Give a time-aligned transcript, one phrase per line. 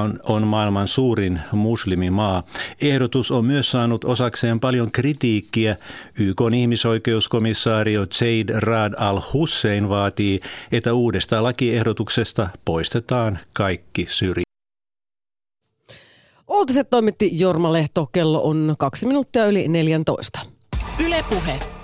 [0.00, 2.42] on, on maailman suurin muslimimaa.
[2.80, 5.76] Ehdotus on myös saanut osakseen paljon kritiikkiä.
[6.18, 10.40] YK ihmisoikeuskomissaario Zaid Rad al-Hussein vaatii,
[10.72, 14.50] että uudesta lakiehdotuksesta poistetaan kaikki syrjintä.
[16.48, 18.06] Uutiset toimitti Jorma Lehto.
[18.12, 20.40] Kello on kaksi minuuttia yli 14.
[21.06, 21.79] Ylepuhe.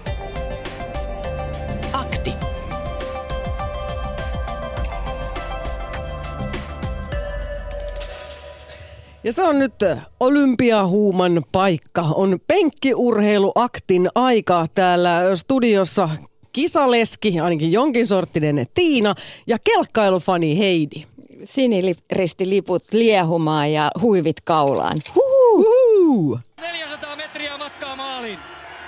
[9.27, 9.75] Ja se on nyt
[10.21, 12.01] olympiahuuman paikka.
[12.03, 16.09] On penkkiurheiluaktin aika täällä studiossa.
[16.53, 19.15] Kisaleski, ainakin jonkin sorttinen Tiina
[19.47, 21.05] ja kelkkailufani Heidi.
[21.45, 24.99] Siniristiliput liehumaan ja huivit kaulaan.
[25.17, 26.41] Uhu!
[26.61, 28.39] 400 metriä matkaa maaliin.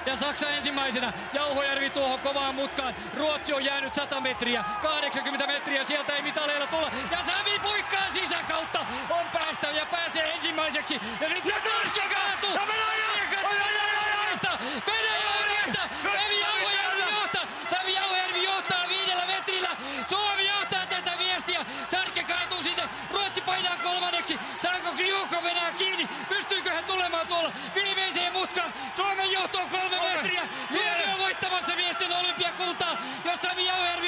[0.07, 1.13] Ja Saksa ensimmäisenä.
[1.35, 2.95] Jauhojärvi tuohon kovaan mutkaan.
[3.17, 4.65] Ruotsi on jäänyt 100 metriä.
[4.83, 6.91] 80 metriä sieltä ei mitaleilla tulla.
[7.11, 8.78] Ja Sami puikkaa sisäkautta.
[9.61, 11.01] Päästä ja pääsee ensimmäiseksi.
[11.21, 12.55] Ja sitten Norja kaatuu.
[12.55, 13.09] Ja Venäjä!
[14.87, 15.81] Venäjä orjasta!
[16.03, 17.47] Sami Jauhojärvi johtaa.
[17.71, 19.69] Sami Jauhojärvi johtaa viidellä metrillä.
[20.09, 21.65] Suomi johtaa tätä viestiä.
[21.91, 22.89] Sarke kaatuu sinne.
[23.11, 24.39] Ruotsi painaa kolmanneksi.
[24.63, 26.09] Saako Kriukko venää kiinni?
[26.29, 28.75] Pystyykö hän tulemaan tuolla viimeiseen mutkaan?
[28.97, 30.43] Suomen johto on kolme metriä.
[30.73, 32.97] Suomi on voittamassa miesten olympiakultaa.
[33.25, 34.08] Jos Sami Jauhojärvi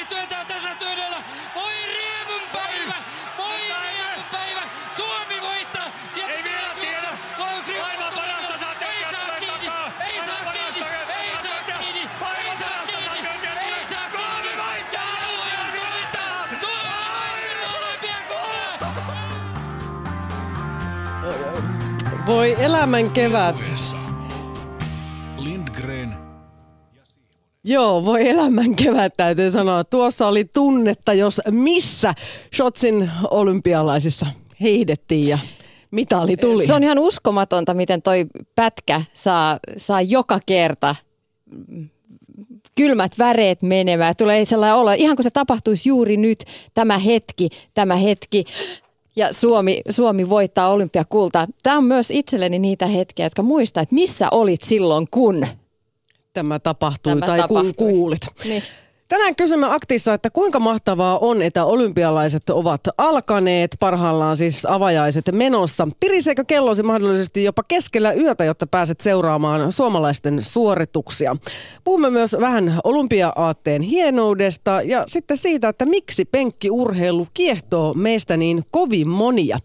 [22.31, 23.56] Voi elämän kevät.
[25.39, 26.14] Lindgren
[27.64, 29.84] Joo, voi elämän kevät täytyy sanoa.
[29.84, 32.14] Tuossa oli tunnetta, jos missä
[32.56, 34.27] Shotsin olympialaisissa
[34.61, 35.39] heidettiin ja
[35.91, 36.67] mitali tuli.
[36.67, 40.97] Se on ihan uskomatonta, miten toi pätkä saa, saa joka kerta
[42.75, 44.16] kylmät väreet menemään.
[44.16, 46.44] Tulee sellainen olo, ihan kuin se tapahtuisi juuri nyt,
[46.75, 48.44] tämä hetki, tämä hetki.
[49.20, 51.47] Ja Suomi, Suomi voittaa olympiakultaa.
[51.62, 55.47] Tämä on myös itselleni niitä hetkiä, jotka muistaa, että missä olit silloin, kun.
[56.32, 57.72] Tämä tapahtui Tämä tai tapahtui.
[57.72, 58.20] kun kuulit.
[58.44, 58.62] Niin.
[59.10, 65.88] Tänään kysymme aktissa, että kuinka mahtavaa on, että olympialaiset ovat alkaneet, parhaillaan siis avajaiset menossa.
[66.00, 71.37] Tiriseekö kellosi mahdollisesti jopa keskellä yötä, jotta pääset seuraamaan suomalaisten suorituksia?
[71.84, 79.09] Puhumme myös vähän olympia-aatteen hienoudesta ja sitten siitä, että miksi penkkiurheilu kiehtoo meistä niin kovin
[79.09, 79.59] monia.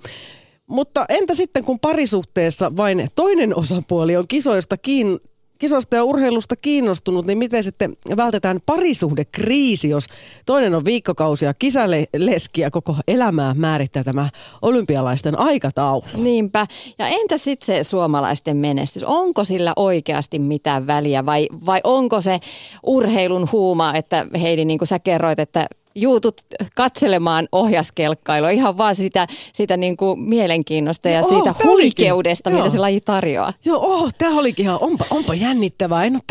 [0.67, 5.19] Mutta entä sitten, kun parisuhteessa vain toinen osapuoli on kisoista kiin,
[5.59, 10.05] kisosta ja urheilusta kiinnostunut, niin miten sitten vältetään parisuhdekriisi, jos
[10.45, 14.29] toinen on viikkokausia kisaleski ja koko elämää määrittää tämä
[14.61, 16.03] olympialaisten aikataulu?
[16.17, 16.67] Niinpä.
[16.99, 19.03] Ja entä sitten se suomalaisten menestys?
[19.03, 22.39] Onko sillä oikeasti mitään väliä vai, vai onko se
[22.83, 26.41] urheilun huuma, että Heidi, niin kuin sä kerroit, että juutut
[26.75, 31.65] katselemaan ohjaskelkkailua ihan vaan sitä, sitä niin kuin mielenkiinnosta ja Joo, siitä olikin.
[31.65, 32.59] huikeudesta, Joo.
[32.59, 33.53] mitä se laji tarjoaa.
[33.65, 36.03] Joo, oh, tämä olikin ihan, onpa, onpa jännittävää.
[36.03, 36.21] En ole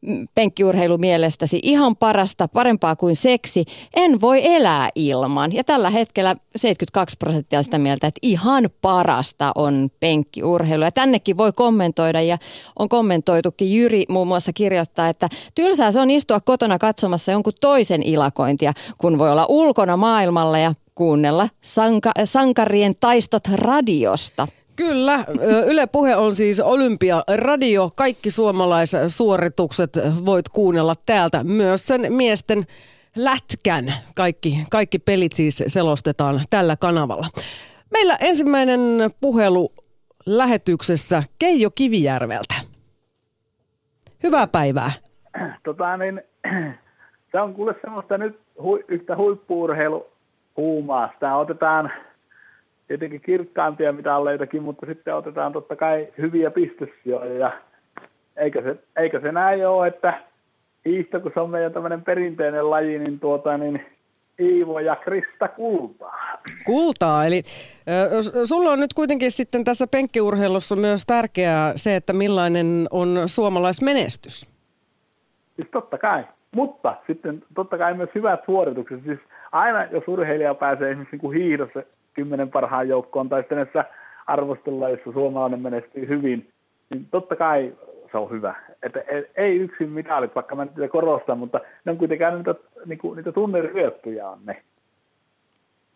[0.00, 3.64] mm, penkkiurheilu mielestäsi ihan parasta, parempaa kuin seksi?
[3.94, 5.52] En voi elää ilman.
[5.52, 10.84] Ja tällä hetkellä 72 prosenttia on sitä mieltä, että ihan parasta on penkkiurheilu.
[10.84, 12.38] Ja tännekin voi kommentoida ja
[12.78, 13.74] on kommentoitukin.
[13.74, 19.18] Jyri muun muassa kirjoittaa, että tylsää se on istua kotona katsomassa jonkun toisen ilakointia, kun
[19.18, 24.48] voi olla ulkona maailmalla ja kuunnella sanka- sankarien taistot radiosta.
[24.78, 25.24] Kyllä,
[25.66, 27.90] Yle Puhe on siis Olympiaradio.
[27.96, 29.92] Kaikki suomalaissuoritukset
[30.26, 31.44] voit kuunnella täältä.
[31.44, 32.66] Myös sen miesten
[33.16, 33.92] lätkän.
[34.16, 37.26] Kaikki, kaikki pelit siis selostetaan tällä kanavalla.
[37.90, 38.80] Meillä ensimmäinen
[39.20, 39.72] puhelu
[40.26, 42.54] lähetyksessä Keijo Kivijärveltä.
[44.22, 44.92] Hyvää päivää.
[45.64, 46.22] tota niin,
[47.32, 51.10] se on kuule semmoista nyt hu, yhtä huippuurheiluhuumaa.
[51.14, 51.92] Sitä otetaan
[52.88, 57.38] tietenkin kirkkaampia mitalleitakin, mutta sitten otetaan totta kai hyviä pistesijoja.
[57.38, 57.52] Ja
[58.36, 60.14] eikö se, eikö se näin ole, että
[60.84, 63.86] hiihto, kun se on meidän tämmöinen perinteinen laji, niin, tuota, niin
[64.40, 66.38] Iivo ja Krista kultaa.
[66.64, 67.42] Kultaa, eli
[67.88, 74.48] ö, sulla on nyt kuitenkin sitten tässä penkkiurheilussa myös tärkeää se, että millainen on suomalaismenestys.
[75.56, 76.24] Siis totta kai.
[76.54, 79.00] Mutta sitten totta kai myös hyvät suoritukset.
[79.04, 79.18] Siis
[79.52, 81.82] aina jos urheilija pääsee esimerkiksi niin kuin hiihdossa
[82.18, 83.84] kymmenen parhaan joukkoon tai sitten näissä
[84.26, 86.48] arvosteluissa suomalainen menestyy hyvin,
[86.90, 87.72] niin totta kai
[88.12, 88.54] se on hyvä.
[88.82, 89.00] Että
[89.36, 92.54] ei yksin mitalit, vaikka mä niitä korostan, mutta ne on kuitenkin niitä,
[92.86, 94.62] niin kuin, niitä tunneryöppyjä on ne.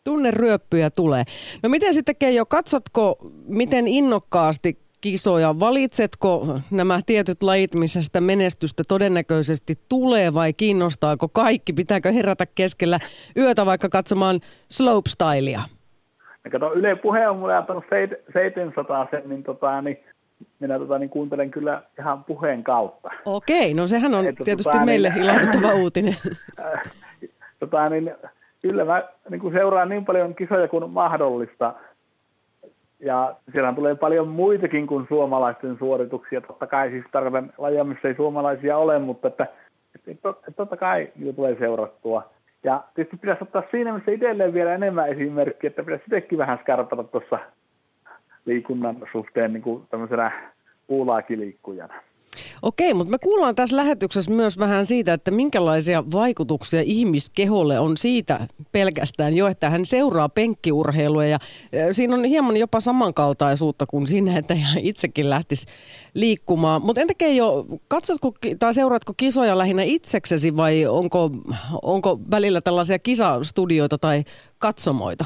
[0.04, 1.22] Tunneryöppyjä tulee.
[1.62, 3.16] No miten sitten Keijo, katsotko
[3.46, 5.60] miten innokkaasti kisoja.
[5.60, 11.72] Valitsetko nämä tietyt lajit, missä sitä menestystä todennäköisesti tulee vai kiinnostaako kaikki?
[11.72, 12.98] Pitääkö herätä keskellä
[13.36, 15.62] yötä vaikka katsomaan slopestylea?
[16.44, 17.84] Ja kato, Yle Puhe on mulle antanut
[18.32, 19.98] 700 sen, niin, tota, niin
[20.60, 23.10] minä tota, niin kuuntelen kyllä ihan puheen kautta.
[23.24, 26.14] Okei, no sehän on että, tietysti tota, meille niin, ilahduttava uutinen.
[27.60, 28.14] tota, niin,
[28.62, 31.74] kyllä mä niin kuin seuraan niin paljon kisoja kuin mahdollista.
[33.00, 36.40] Ja siellä tulee paljon muitakin kuin suomalaisten suorituksia.
[36.40, 39.46] Totta kai siis tarkoitan lajia, missä ei suomalaisia ole, mutta että,
[39.94, 42.30] että, että totta kai niitä tulee seurattua.
[42.64, 47.04] Ja tietysti pitäisi ottaa siinä, missä itselleen vielä enemmän esimerkkiä, että pitäisi itsekin vähän skarpata
[47.04, 47.38] tuossa
[48.44, 50.52] liikunnan suhteen niin kuin tämmöisenä
[50.86, 51.94] puulaakiliikkujana.
[52.62, 58.46] Okei, mutta me kuullaan tässä lähetyksessä myös vähän siitä, että minkälaisia vaikutuksia ihmiskeholle on siitä
[58.72, 61.38] pelkästään jo, että hän seuraa penkkiurheilua ja
[61.92, 65.66] siinä on hieman jopa samankaltaisuutta kuin siinä, että hän itsekin lähtisi
[66.14, 66.82] liikkumaan.
[66.82, 71.30] Mutta entä jo, katsotko tai seuraatko kisoja lähinnä itseksesi vai onko,
[71.82, 74.22] onko välillä tällaisia kisastudioita tai
[74.58, 75.24] katsomoita?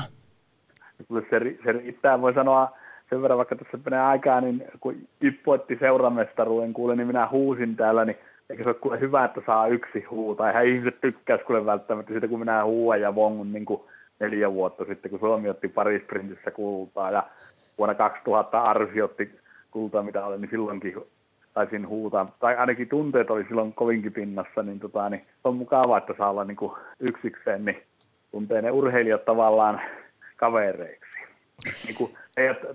[1.09, 2.71] Se, se riittää, voi sanoa
[3.11, 7.77] sen verran vaikka tässä menee aikaa, niin kun Ippu otti seuramestaruuden kuule, niin minä huusin
[7.77, 8.19] täällä, niin
[8.51, 10.49] eikö se ole kuule hyvä, että saa yksi huuta.
[10.49, 13.81] Eihän ihmiset tykkäisi kuule välttämättä siitä, kun minä huuan ja vongun niin kuin
[14.21, 17.23] neljä vuotta sitten, kun Suomi otti Paris Sprintissä kultaa ja
[17.79, 19.31] vuonna 2000 Arsi otti
[19.71, 20.95] kultaa, mitä oli, niin silloinkin
[21.55, 26.15] taisin huutaa, tai ainakin tunteet oli silloin kovinkin pinnassa, niin, tota, niin on mukavaa, että
[26.19, 27.83] saa olla niin kuin yksikseen, niin
[28.31, 29.81] tuntee ne urheilijat tavallaan
[30.37, 31.06] kavereiksi.
[31.85, 32.15] Niin kuin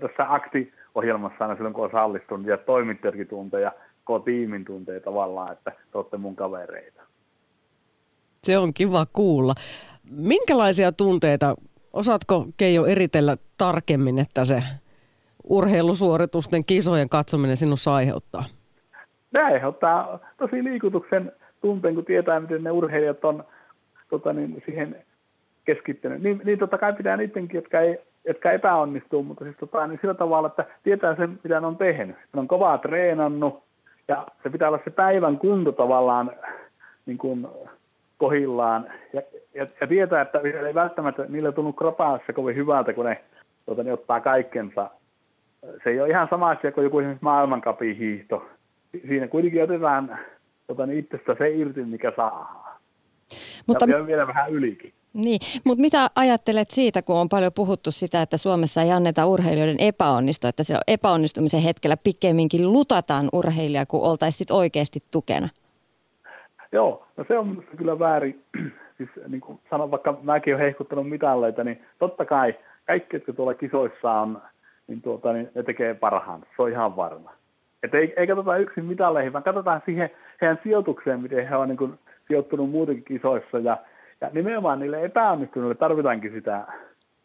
[0.00, 3.72] tässä akti-ohjelmassa aina silloin, kun osallistunut ja toimittajatkin tuntee ja
[4.04, 7.02] koko tiimin tuntee tavallaan, että te olette mun kavereita.
[8.42, 9.52] Se on kiva kuulla.
[10.10, 11.54] Minkälaisia tunteita,
[11.92, 14.62] osaatko Keijo eritellä tarkemmin, että se
[15.44, 18.44] urheilusuoritusten kisojen katsominen sinussa aiheuttaa?
[19.32, 23.44] Ne aiheuttaa tosi liikutuksen tunteen, kun tietää, miten ne urheilijat on
[24.10, 25.04] tota niin, siihen
[25.64, 26.22] keskittynyt.
[26.22, 30.14] Niin, niin totta kai pitää niidenkin, jotka ei jotka epäonnistuu, mutta siis tota, niin sillä
[30.14, 32.16] tavalla, että tietää sen, mitä ne on tehnyt.
[32.32, 33.62] Ne on kovaa treenannut
[34.08, 36.30] ja se pitää olla se päivän kunto tavallaan
[37.06, 37.48] niin kuin
[38.18, 39.22] kohillaan ja,
[39.54, 43.20] ja, ja tietää, että ei välttämättä niillä tunnu kropaassa kovin hyvältä, kun ne,
[43.66, 44.90] tuota, ne ottaa kaikkensa.
[45.84, 48.46] Se ei ole ihan sama asia kuin joku esimerkiksi maailmankapin hiihto.
[49.08, 50.18] Siinä kuitenkin otetaan
[50.66, 52.78] tuota, niin itsestä se irti, mikä saa.
[53.66, 53.86] Mutta...
[53.88, 54.92] Ja vielä vähän ylikin.
[55.14, 59.80] Niin, mutta mitä ajattelet siitä, kun on paljon puhuttu sitä, että Suomessa ei anneta urheilijoiden
[59.80, 65.48] epäonnistua, että se epäonnistumisen hetkellä pikemminkin lutataan urheilijaa, kun oltaisiin oikeasti tukena?
[66.72, 68.44] Joo, no se on kyllä väärin.
[68.96, 72.54] Siis niin kuin sanon, vaikka mäkin olen hehkuttanut mitalleita, niin totta kai
[72.86, 74.42] kaikki, jotka tuolla kisoissa on,
[74.86, 76.40] niin, tuota, niin ne tekee parhaan.
[76.56, 77.32] Se on ihan varma.
[77.82, 80.10] Että ei, ei katsota yksin mitalleihin, vaan katsotaan siihen
[80.40, 81.98] heidän sijoitukseen, miten he on niin kuin,
[82.28, 83.76] sijoittunut muutenkin kisoissa ja
[84.22, 86.66] ja nimenomaan niille epäonnistuneille tarvitaankin sitä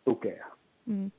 [0.06, 0.46] tukea.
[0.86, 1.12] Mm.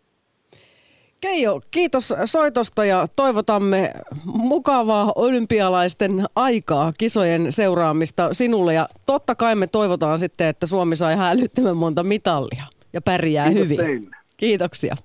[1.20, 3.92] Keijo, kiitos soitosta ja toivotamme
[4.24, 8.74] mukavaa olympialaisten aikaa, kisojen seuraamista sinulle.
[8.74, 13.64] Ja totta kai me toivotaan sitten, että Suomi sai hälyttömän monta mitallia ja pärjää Kiitos
[13.64, 13.76] hyvin.
[13.76, 14.16] Teille.
[14.36, 14.96] Kiitoksia.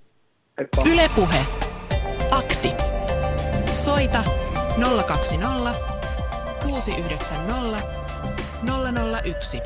[0.94, 1.46] Ylepuhe.
[2.32, 2.70] Akti.
[3.74, 4.24] Soita
[5.08, 5.72] 020
[6.64, 7.78] 690
[9.24, 9.62] 001.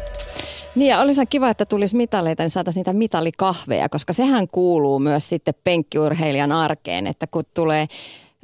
[0.78, 5.30] Niin ja olisi kiva, että tulisi mitaleita, niin saataisiin niitä mitalikahveja, koska sehän kuuluu myös
[5.30, 7.88] sitten penkkiurheilijan arkeen, että kun tulee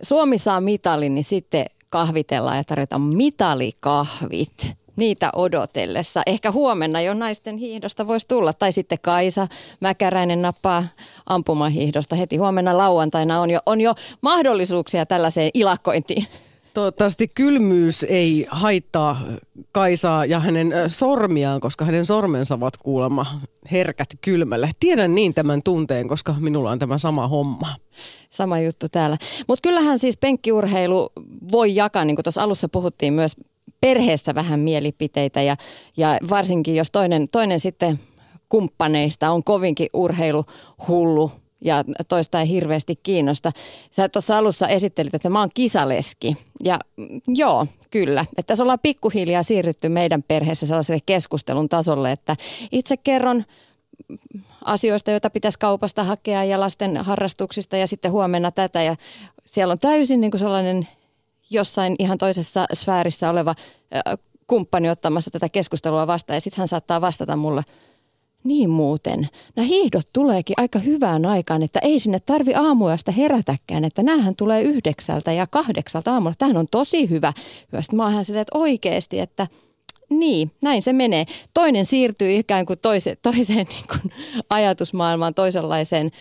[0.02, 6.22] Suomi saa mitalin, niin sitten kahvitellaan ja tarjotaan mitalikahvit niitä odotellessa.
[6.26, 8.54] Ehkä huomenna jo naisten hiihdosta voisi tulla.
[8.54, 9.48] Tai sitten Kaisa
[9.80, 10.84] Mäkäräinen nappaa
[11.26, 13.42] ampumahiihdosta heti huomenna lauantaina.
[13.42, 16.28] On jo, on jo mahdollisuuksia tällaiseen ilakointiin.
[16.74, 19.22] Toivottavasti kylmyys ei haittaa
[19.72, 24.72] Kaisaa ja hänen sormiaan, koska hänen sormensa ovat kuulemma herkät kylmälle.
[24.80, 27.76] Tiedän niin tämän tunteen, koska minulla on tämä sama homma.
[28.30, 29.18] Sama juttu täällä.
[29.48, 31.10] Mutta kyllähän siis penkkiurheilu
[31.52, 33.36] voi jakaa, niin kuin tuossa alussa puhuttiin myös
[33.82, 35.56] perheessä vähän mielipiteitä ja,
[35.98, 38.00] ja varsinkin jos toinen, toinen sitten
[38.50, 41.32] kumppaneista on kovinkin urheiluhullu
[41.64, 43.52] ja toista ei hirveästi kiinnosta.
[43.92, 46.38] Sä tuossa alussa esittelit, että mä oon kisaleski.
[46.64, 48.22] Ja mm, joo, kyllä.
[48.22, 52.36] Että tässä ollaan pikkuhiljaa siirrytty meidän perheessä sellaiselle keskustelun tasolle, että
[52.72, 53.44] itse kerron
[54.66, 58.84] asioista, joita pitäisi kaupasta hakea ja lasten harrastuksista ja sitten huomenna tätä.
[58.84, 58.96] Ja
[59.46, 60.88] siellä on täysin niin kuin sellainen
[61.50, 63.56] jossain ihan toisessa sfäärissä oleva
[64.48, 67.62] kumppani ottamassa tätä keskustelua vastaan ja sitten hän saattaa vastata mulle,
[68.44, 74.04] niin muuten, nämä hiihdot tuleekin aika hyvään aikaan, että ei sinne tarvi aamuyöstä herätäkään, että
[74.04, 76.36] näähän tulee yhdeksältä ja kahdeksalta aamulla.
[76.38, 77.34] Tämähän on tosi hyvä.
[77.82, 79.48] Sitten mä oon silleen, että oikeasti, että
[80.10, 81.26] niin, näin se menee.
[81.54, 84.14] Toinen siirtyy ikään kuin toise, toiseen niin kuin
[84.50, 86.12] ajatusmaailmaan, toisenlaiseen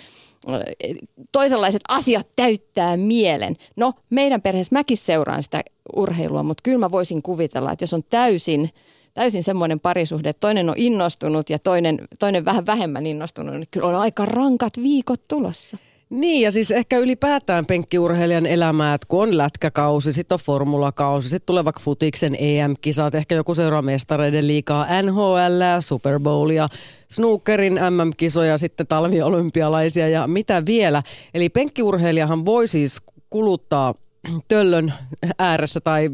[1.33, 3.57] toisenlaiset asiat täyttää mielen.
[3.77, 5.63] No, meidän perheessä mäkin seuraan sitä
[5.97, 8.71] urheilua, mutta kyllä mä voisin kuvitella, että jos on täysin,
[9.15, 13.87] täysin semmoinen parisuhde, että toinen on innostunut ja toinen, toinen vähän vähemmän innostunut, niin kyllä
[13.87, 15.79] on aika rankat viikot tulossa.
[16.13, 21.47] Niin, ja siis ehkä ylipäätään penkkiurheilijan elämää, että kun on lätkäkausi, sitten on formulakausi, sitten
[21.47, 26.69] tulee vaikka futiksen EM-kisat, ehkä joku seuraa mestareiden liikaa, NHL, Super Bowlia,
[27.09, 31.03] snookerin MM-kisoja, sitten talviolympialaisia ja mitä vielä.
[31.35, 33.95] Eli penkkiurheilijahan voi siis kuluttaa
[34.49, 34.93] töllön
[35.39, 36.11] ääressä tai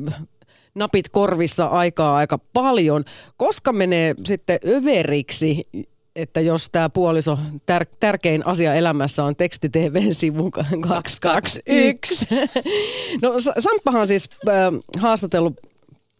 [0.78, 3.04] napit korvissa aikaa aika paljon,
[3.37, 5.68] koska menee sitten överiksi
[6.16, 12.26] että jos tämä puoliso, tär, tärkein asia elämässä on teksti TVn sivu 221.
[13.23, 14.54] no Samppahan siis äh,
[14.99, 15.54] haastatellut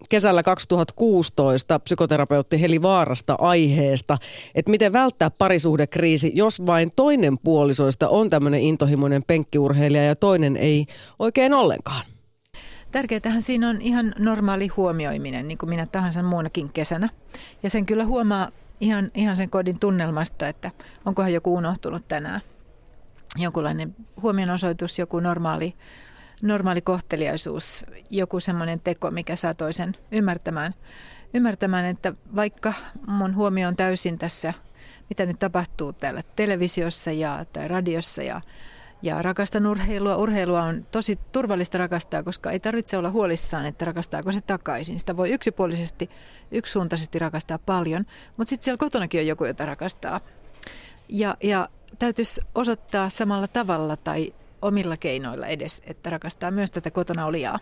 [0.08, 4.18] kesällä 2016 psykoterapeutti Heli Vaarasta aiheesta,
[4.54, 10.86] että miten välttää parisuhdekriisi, jos vain toinen puolisoista on tämmöinen intohimoinen penkkiurheilija ja toinen ei
[11.18, 12.17] oikein ollenkaan.
[12.92, 17.09] Tärkeintähän siinä on ihan normaali huomioiminen, niin kuin minä tahansa muunakin kesänä.
[17.62, 20.71] Ja sen kyllä huomaa ihan, ihan sen kodin tunnelmasta, että
[21.04, 22.40] onkohan joku unohtunut tänään.
[23.37, 25.75] Jonkunlainen huomionosoitus, joku normaali,
[26.42, 30.75] normaali kohteliaisuus, joku semmoinen teko, mikä saa toisen ymmärtämään,
[31.35, 32.73] ymmärtämään, että vaikka
[33.07, 34.54] mun huomio on täysin tässä,
[35.09, 38.40] mitä nyt tapahtuu täällä televisiossa ja tai radiossa ja
[39.02, 40.17] ja rakastan urheilua.
[40.17, 44.99] Urheilua on tosi turvallista rakastaa, koska ei tarvitse olla huolissaan, että rakastaako se takaisin.
[44.99, 46.11] Sitä voi yksipuolisesti,
[46.50, 50.21] yksisuuntaisesti rakastaa paljon, mutta sitten siellä kotonakin on joku, jota rakastaa.
[51.09, 57.26] Ja, ja täytyisi osoittaa samalla tavalla tai omilla keinoilla edes, että rakastaa myös tätä kotona
[57.26, 57.59] olijaa.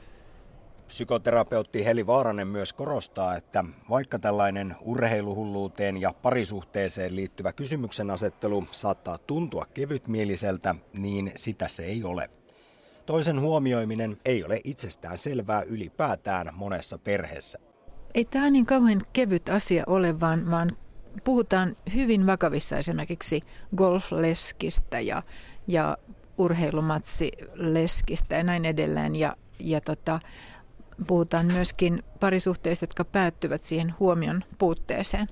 [0.86, 9.18] Psykoterapeutti Heli Vaaranen myös korostaa, että vaikka tällainen urheiluhulluuteen ja parisuhteeseen liittyvä kysymyksen asettelu saattaa
[9.18, 12.30] tuntua kevytmieliseltä, niin sitä se ei ole.
[13.06, 17.58] Toisen huomioiminen ei ole itsestään selvää ylipäätään monessa perheessä.
[18.14, 20.76] Ei tämä niin kauhean kevyt asia ole, vaan, vaan
[21.24, 23.40] puhutaan hyvin vakavissa esimerkiksi
[23.76, 25.22] golfleskistä ja,
[25.66, 25.98] ja
[26.38, 29.16] urheilumatsileskistä ja näin edelleen.
[29.16, 30.20] Ja, ja tota,
[31.06, 35.26] puhutaan myöskin parisuhteista, jotka päättyvät siihen huomion puutteeseen.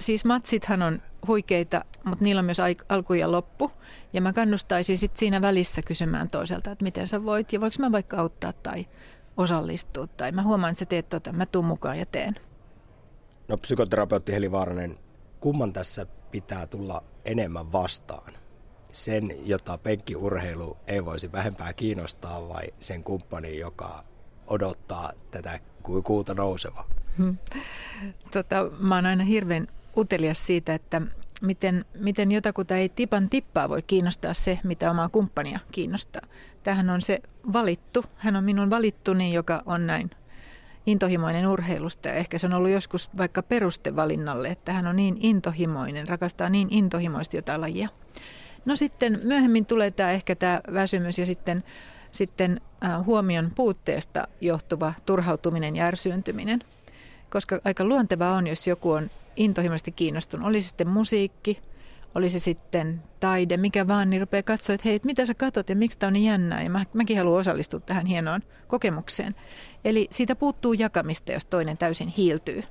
[0.00, 3.70] Siis matsithan on huikeita, mutta niillä on myös alku ja loppu.
[4.12, 7.92] Ja mä kannustaisin sitten siinä välissä kysymään toiselta, että miten sä voit ja voiko mä
[7.92, 8.86] vaikka auttaa tai
[9.36, 10.06] osallistua.
[10.06, 12.34] Tai mä huomaan, että sä teet tota, mä tuun mukaan ja teen.
[13.48, 14.98] No psykoterapeutti Heli Vaaranen,
[15.40, 18.32] kumman tässä pitää tulla enemmän vastaan?
[18.92, 24.04] Sen, jota penkkiurheilu ei voisi vähempää kiinnostaa vai sen kumppani, joka
[24.46, 26.84] odottaa tätä kuuta nouseva?
[27.18, 27.36] Hmm.
[28.32, 31.02] Tota, mä oon aina hirveän utelias siitä, että
[31.42, 36.22] miten, miten jotakuta ei tipan tippaa voi kiinnostaa se, mitä omaa kumppania kiinnostaa.
[36.62, 37.20] Tähän on se
[37.52, 38.04] valittu.
[38.16, 40.10] Hän on minun valittuni, joka on näin
[40.86, 42.12] intohimoinen urheilusta.
[42.12, 47.36] Ehkä se on ollut joskus vaikka perustevalinnalle, että hän on niin intohimoinen, rakastaa niin intohimoisesti
[47.36, 47.88] jotain lajia.
[48.64, 51.64] No sitten myöhemmin tulee tämä ehkä tämä väsymys ja sitten
[52.16, 56.60] sitten äh, huomion puutteesta johtuva turhautuminen ja ärsyyntyminen.
[57.30, 61.60] Koska aika luontevaa on, jos joku on intohimoisesti kiinnostunut, oli se sitten musiikki,
[62.14, 65.76] oli se sitten taide, mikä vaan, niin rupeaa katsoa, että hei, mitä sä katot ja
[65.76, 66.62] miksi tämä on niin jännää.
[66.62, 69.34] Ja mä, mäkin haluan osallistua tähän hienoon kokemukseen.
[69.84, 72.62] Eli siitä puuttuu jakamista, jos toinen täysin hiiltyy.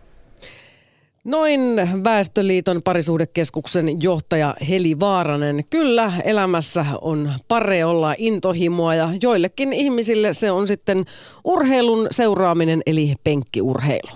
[1.25, 5.63] Noin Väestöliiton parisuhdekeskuksen johtaja Heli Vaaranen.
[5.69, 11.05] Kyllä, elämässä on pare olla intohimoa ja joillekin ihmisille se on sitten
[11.43, 14.09] urheilun seuraaminen eli penkkiurheilu.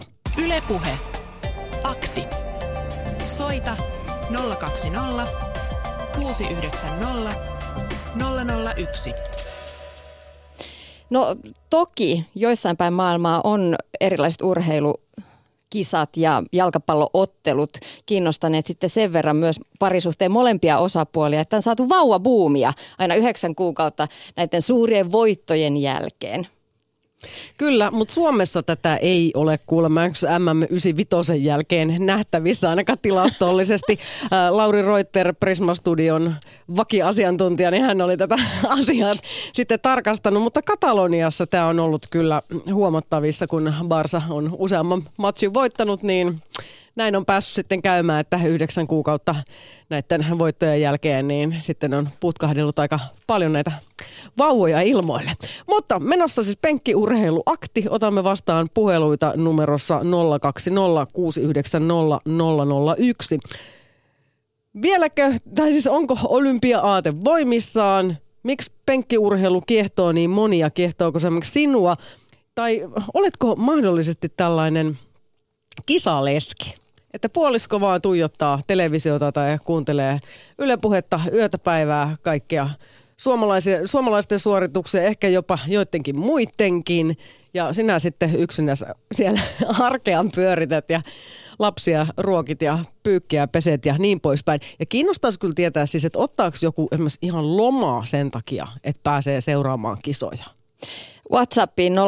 [0.45, 0.89] Ylepuhe.
[1.83, 2.21] Akti.
[3.25, 3.77] Soita
[4.59, 5.27] 020
[6.15, 7.35] 690
[8.75, 9.13] 001.
[11.09, 11.35] No
[11.69, 15.01] toki joissain päin maailmaa on erilaiset urheilu
[15.69, 22.73] kisat ja jalkapalloottelut kiinnostaneet sitten sen verran myös parisuhteen molempia osapuolia, että on saatu vauvabuumia
[22.97, 26.47] aina yhdeksän kuukautta näiden suurien voittojen jälkeen.
[27.57, 33.99] Kyllä, mutta Suomessa tätä ei ole kuulemma MM95 jälkeen nähtävissä ainakaan tilastollisesti.
[34.49, 36.35] Lauri Reuter, Prisma Studion
[36.75, 38.35] vakiasiantuntija, niin hän oli tätä
[38.79, 39.15] asiaa
[39.53, 42.41] sitten tarkastanut, mutta Kataloniassa tämä on ollut kyllä
[42.73, 46.41] huomattavissa, kun Barsa on useamman matchin voittanut, niin
[46.96, 49.36] näin on päässyt sitten käymään, että yhdeksän kuukautta
[49.89, 53.72] näiden voittojen jälkeen, niin sitten on putkahdellut aika paljon näitä
[54.38, 55.31] vauvoja ilmoille.
[55.67, 57.86] Mutta menossa siis penkkiurheiluakti.
[57.89, 60.03] Otamme vastaan puheluita numerossa 020690001.
[64.81, 68.17] Vieläkö, tai siis onko olympia-aate voimissaan?
[68.43, 70.69] Miksi penkkiurheilu kiehtoo niin monia?
[70.69, 71.98] Kiehtooko se sinua?
[72.55, 75.00] Tai oletko mahdollisesti tällainen
[75.86, 76.75] kisaleski?
[77.13, 80.19] Että puolisko vaan tuijottaa televisiota tai kuuntelee
[80.57, 82.69] ylepuhetta yötä päivää kaikkea
[83.86, 87.17] suomalaisten suorituksia, ehkä jopa joidenkin muidenkin.
[87.53, 88.74] Ja sinä sitten yksinä
[89.12, 89.41] siellä
[89.79, 91.01] arkean pyörität ja
[91.59, 94.62] lapsia ruokit ja pyykkiä peset ja niin poispäin.
[94.79, 99.41] Ja kiinnostaisi kyllä tietää siis, että ottaako joku esimerkiksi ihan lomaa sen takia, että pääsee
[99.41, 100.45] seuraamaan kisoja.
[101.31, 102.00] WhatsAppiin 0401638586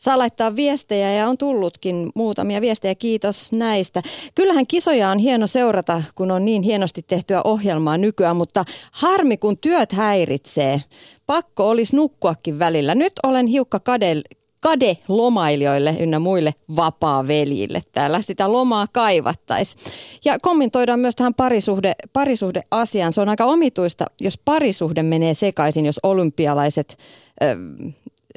[0.00, 2.94] Saa laittaa viestejä ja on tullutkin muutamia viestejä.
[2.94, 4.02] Kiitos näistä.
[4.34, 9.58] Kyllähän kisoja on hieno seurata, kun on niin hienosti tehtyä ohjelmaa nykyään, mutta harmi kun
[9.58, 10.82] työt häiritsee.
[11.26, 12.94] Pakko olisi nukkuakin välillä.
[12.94, 14.22] Nyt olen hiukka kadel,
[14.60, 17.82] kade lomailijoille ynnä muille vapaa-veljille.
[17.92, 19.76] Täällä sitä lomaa kaivattais.
[20.24, 23.12] Ja kommentoidaan myös tähän parisuhde, parisuhdeasiaan.
[23.12, 26.98] Se on aika omituista, jos parisuhde menee sekaisin, jos olympialaiset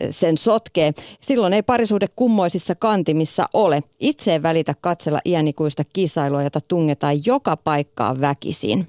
[0.09, 0.93] sen sotkee.
[1.21, 3.83] Silloin ei parisuhde kummoisissa kantimissa ole.
[3.99, 8.87] Itse ei välitä katsella iänikuista kisailua, jota tungetaan joka paikkaan väkisin.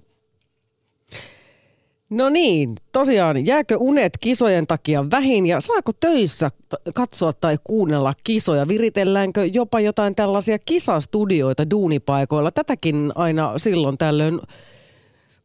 [2.11, 6.51] No niin, tosiaan jääkö unet kisojen takia vähin ja saako töissä
[6.95, 8.69] katsoa tai kuunnella kisoja?
[8.69, 12.51] Viritelläänkö jopa jotain tällaisia kisastudioita duunipaikoilla?
[12.51, 14.41] Tätäkin aina silloin tällöin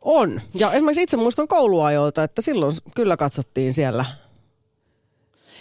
[0.01, 0.41] on.
[0.53, 4.05] Ja esimerkiksi itse muistan kouluajoilta, että silloin kyllä katsottiin siellä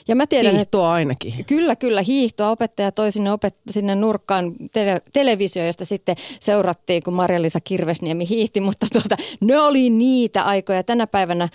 [0.09, 1.45] ja mä tiedän, hiihtoa että, ainakin.
[1.45, 2.03] Kyllä, kyllä.
[2.03, 8.29] Hiihtoa opettaja toi sinne, opet- sinne nurkkaan tele- televisio, josta sitten seurattiin, kun Marja-Liisa Kirvesniemi
[8.29, 8.61] hiihti.
[8.61, 10.83] Mutta tuota, ne oli niitä aikoja.
[10.83, 11.49] Tänä päivänä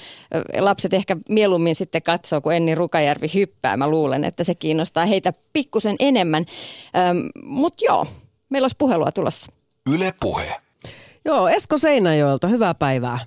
[0.59, 3.77] lapset ehkä mieluummin sitten katsoo, kun Enni Rukajärvi hyppää.
[3.77, 6.45] Mä luulen, että se kiinnostaa heitä pikkusen enemmän.
[6.97, 8.05] Ähm, Mutta joo,
[8.49, 9.51] meillä olisi puhelua tulossa.
[9.93, 10.55] Yle Puhe.
[11.25, 13.19] Joo, Esko Seinäjoelta, hyvää päivää.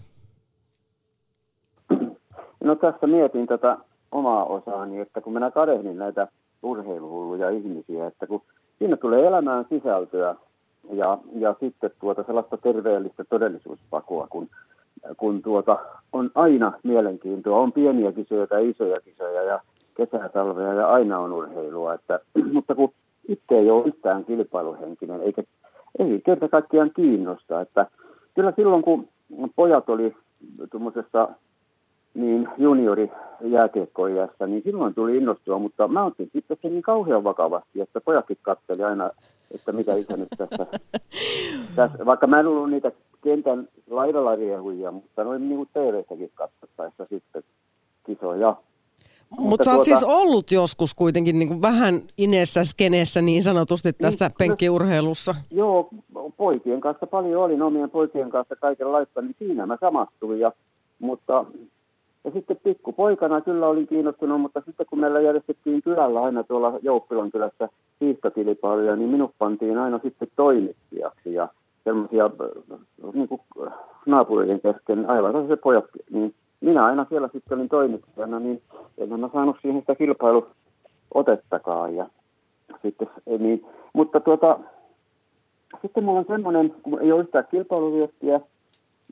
[2.65, 3.77] No tässä mietin tätä
[4.12, 6.29] omaa osaani, että kun minä kadehdin näitä
[6.62, 8.42] urheiluhulluja ihmisiä, että kun
[8.79, 10.35] siinä tulee elämään sisältöä
[10.92, 14.49] ja, ja sitten tuota sellaista terveellistä todellisuuspakua, kun,
[15.16, 15.79] kun tuota,
[16.12, 19.61] on aina mielenkiintoa, on pieniä kisoja tai isoja kisoja ja
[19.97, 22.21] kesää, talvea ja aina on urheilua, että,
[22.53, 22.92] mutta kun
[23.29, 25.42] itse ei ole yhtään kilpailuhenkinen, eikä
[25.99, 27.87] ei kerta kaikkiaan kiinnosta, että
[28.35, 29.09] kyllä silloin kun
[29.57, 30.16] pojat oli
[30.71, 31.29] tuommoisessa
[32.16, 37.81] niin juniori jääkiekkoijasta, niin silloin tuli innostua, mutta mä otin sitten sen niin kauhean vakavasti,
[37.81, 39.11] että pojatkin katseli aina,
[39.55, 40.66] että mitä isä nyt tässä,
[41.76, 42.92] tässä vaikka mä en ollut niitä
[43.24, 47.42] kentän laidalla riehuja, mutta noin niin kuin TV-stäkin katsottaessa sitten
[48.07, 48.57] kisoja.
[49.31, 53.42] Mutta Mut sä oot tuota, siis ollut joskus kuitenkin niin kuin vähän ineessä skeneessä niin
[53.42, 55.35] sanotusti niin, tässä niin, penkkiurheilussa.
[55.50, 55.88] Joo,
[56.37, 60.40] poikien kanssa paljon olin, omien poikien kanssa kaikenlaista, niin siinä mä samastuin.
[60.40, 60.52] Ja,
[60.98, 61.44] mutta
[62.27, 67.31] ja sitten pikkupoikana kyllä olin kiinnostunut, mutta sitten kun meillä järjestettiin kylällä aina tuolla Jouppilan
[67.31, 67.69] kylässä
[68.01, 71.49] hiihtokilpailuja, niin minut pantiin aina sitten toimittajaksi ja
[71.85, 72.79] semmoisia äh,
[73.15, 73.41] niin kuin
[74.07, 78.62] naapurien kesken, aivan se pojat, niin minä aina siellä sitten olin toimittajana, niin
[78.99, 81.97] en mä saanut siihen sitä kilpailuotettakaan.
[81.97, 82.07] Ja
[82.83, 83.09] sitten,
[83.39, 84.59] niin, mutta tuota,
[85.83, 88.41] sitten mulla on semmoinen, kun ei ole yhtään kilpailuviestiä,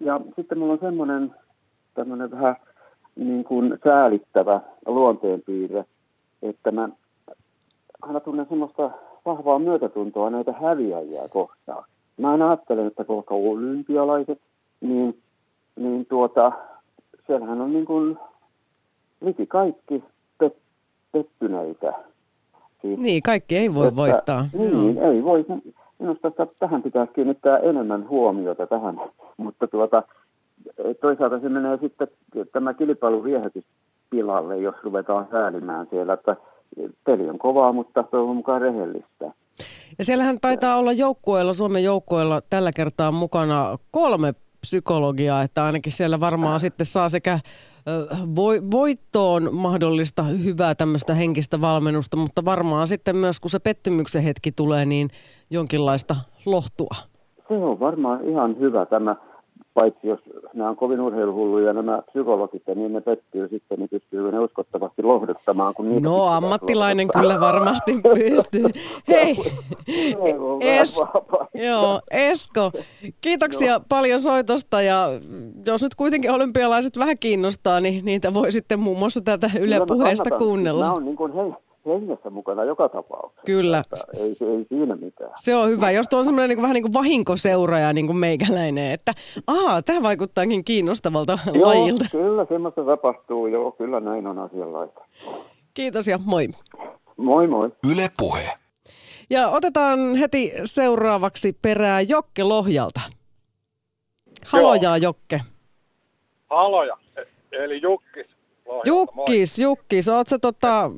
[0.00, 1.34] ja sitten mulla on semmoinen
[1.94, 2.56] tämmöinen vähän
[3.16, 5.84] niin kuin säälittävä luonteenpiirre,
[6.42, 6.88] että mä
[8.02, 8.90] aina tunnen semmoista
[9.24, 11.84] vahvaa myötätuntoa näitä häviäjiä kohtaan.
[12.16, 14.38] Mä aina ajattelen, että koska olympialaiset,
[14.80, 15.18] niin,
[15.76, 16.52] niin tuota,
[17.26, 18.18] siellähän on niin kuin
[19.20, 20.04] liki kaikki
[20.38, 20.56] pet,
[21.12, 21.92] pettyneitä.
[22.82, 24.46] Siis, niin, kaikki ei voi että, voittaa.
[24.52, 25.10] Niin, no.
[25.10, 25.44] ei voi.
[25.98, 29.00] Minusta tähän pitäisi kiinnittää enemmän huomiota tähän,
[29.36, 30.02] mutta tuota,
[31.00, 32.08] toisaalta se menee sitten
[32.52, 33.64] tämä kilpailuviehätys
[34.10, 36.12] pilalle, jos ruvetaan säälimään siellä.
[36.12, 36.36] Että
[37.04, 39.32] peli on kovaa, mutta toivon mukaan rehellistä.
[39.98, 46.20] Ja siellähän taitaa olla joukkueella, Suomen joukkueella tällä kertaa mukana kolme psykologiaa, että ainakin siellä
[46.20, 47.38] varmaan sitten saa sekä
[48.70, 54.86] voittoon mahdollista hyvää tämmöistä henkistä valmennusta, mutta varmaan sitten myös kun se pettymyksen hetki tulee,
[54.86, 55.08] niin
[55.50, 56.94] jonkinlaista lohtua.
[57.48, 59.16] Se on varmaan ihan hyvä tämä
[59.74, 60.20] paitsi jos
[60.54, 65.74] nämä on kovin urheiluhulluja nämä psykologit, niin ne pettyy sitten, niin pystyy ne uskottavasti lohduttamaan.
[65.74, 68.64] Kun niitä no ammattilainen kyllä varmasti pystyy.
[69.08, 69.36] Hei,
[70.80, 71.00] es,
[71.54, 72.72] joo, Esko,
[73.20, 73.84] kiitoksia no.
[73.88, 75.08] paljon soitosta ja
[75.66, 80.30] jos nyt kuitenkin olympialaiset vähän kiinnostaa, niin niitä voi sitten muun muassa tätä Yle Puheesta
[80.30, 80.84] kuunnella.
[80.84, 81.52] Nämä on niin kuin, hei,
[81.86, 83.42] hengessä mukana joka tapauksessa.
[83.46, 83.84] Kyllä.
[84.18, 85.30] ei, ei siinä mitään.
[85.36, 85.90] Se on hyvä.
[85.90, 89.12] Jos tuo on semmoinen niin vähän niin kuin vahinkoseuraaja niin kuin meikäläinen, että
[89.46, 92.04] aa, tämä vaikuttaakin kiinnostavalta joo, lajilta.
[92.12, 93.46] kyllä semmoista tapahtuu.
[93.46, 95.00] Joo, kyllä näin on asianlaita.
[95.74, 96.48] Kiitos ja moi.
[97.16, 97.70] Moi moi.
[97.92, 98.50] Yle Puhe.
[99.30, 103.00] Ja otetaan heti seuraavaksi perää Jokke Lohjalta.
[104.46, 105.40] Haloja Jokke.
[106.50, 108.26] Haloja, e- eli Jukkis
[108.66, 108.88] Lohjalta.
[108.88, 109.64] Jukkis, moi.
[109.64, 110.08] Jukkis.
[110.08, 110.90] Oletko tota,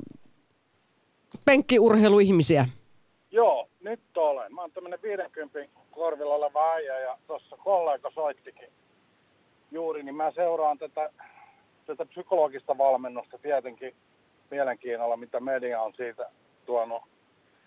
[1.44, 2.66] penkkiurheiluihmisiä?
[3.30, 4.54] Joo, nyt olen.
[4.54, 5.58] Mä oon tämmönen 50
[5.90, 8.68] korvilla oleva äijä ja tuossa kollega soittikin
[9.70, 11.10] juuri, niin mä seuraan tätä,
[11.86, 13.94] tätä psykologista valmennusta tietenkin
[14.50, 16.30] mielenkiinnolla, mitä media on siitä
[16.66, 17.02] tuonut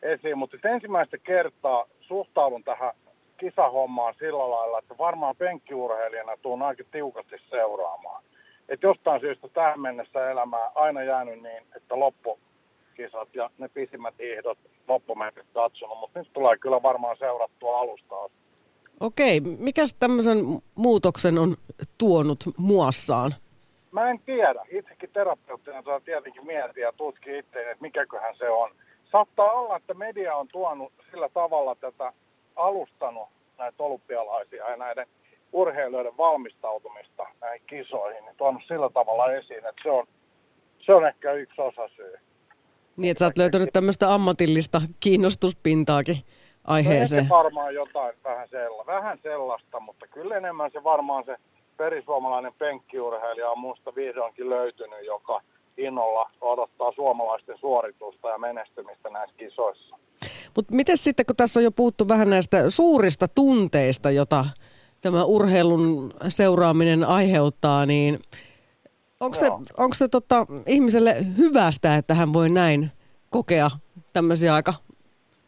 [0.01, 0.37] esiin.
[0.37, 2.93] Mutta ensimmäistä kertaa suhtaudun tähän
[3.37, 8.23] kisahommaan sillä lailla, että varmaan penkkiurheilijana tuun aika tiukasti seuraamaan.
[8.69, 12.39] Että jostain syystä tähän mennessä elämää aina jäänyt niin, että loppu
[12.99, 14.57] kisat ja ne pisimmät ehdot
[14.87, 18.37] loppumetrit katsonut, mutta nyt tulee kyllä varmaan seurattua alusta asti.
[18.99, 20.37] Okei, mikä tämmöisen
[20.75, 21.55] muutoksen on
[21.97, 23.35] tuonut muassaan?
[23.91, 24.61] Mä en tiedä.
[24.69, 28.71] Itsekin terapeuttina tuolla tietenkin mietin ja tutki itseäni, että mikäköhän se on.
[29.11, 32.13] Saattaa olla, että media on tuonut sillä tavalla tätä
[32.55, 35.07] alustanut näitä olympialaisia ja näiden
[35.53, 40.07] urheilijoiden valmistautumista näihin kisoihin, niin tuonut sillä tavalla esiin, että se on,
[40.79, 42.13] se on ehkä yksi osa syy.
[42.99, 46.17] Niin, että sä oot löytänyt tämmöistä ammatillista kiinnostuspintaakin
[46.63, 47.27] aiheeseen.
[47.27, 51.35] No, varmaan jotain vähän, sella, vähän sellaista, mutta kyllä enemmän se varmaan se
[51.77, 55.41] perisuomalainen penkkiurheilija on musta vihdoinkin löytynyt, joka
[55.77, 59.97] innolla odottaa suomalaisten suoritusta ja menestymistä näissä kisoissa.
[60.55, 64.45] Mutta miten sitten, kun tässä on jo puhuttu vähän näistä suurista tunteista, jota
[65.01, 68.19] tämä urheilun seuraaminen aiheuttaa, niin
[69.19, 72.91] Onko se, onko se tota, ihmiselle hyvästä, että hän voi näin
[73.29, 73.69] kokea
[74.13, 74.73] tämmöisiä aika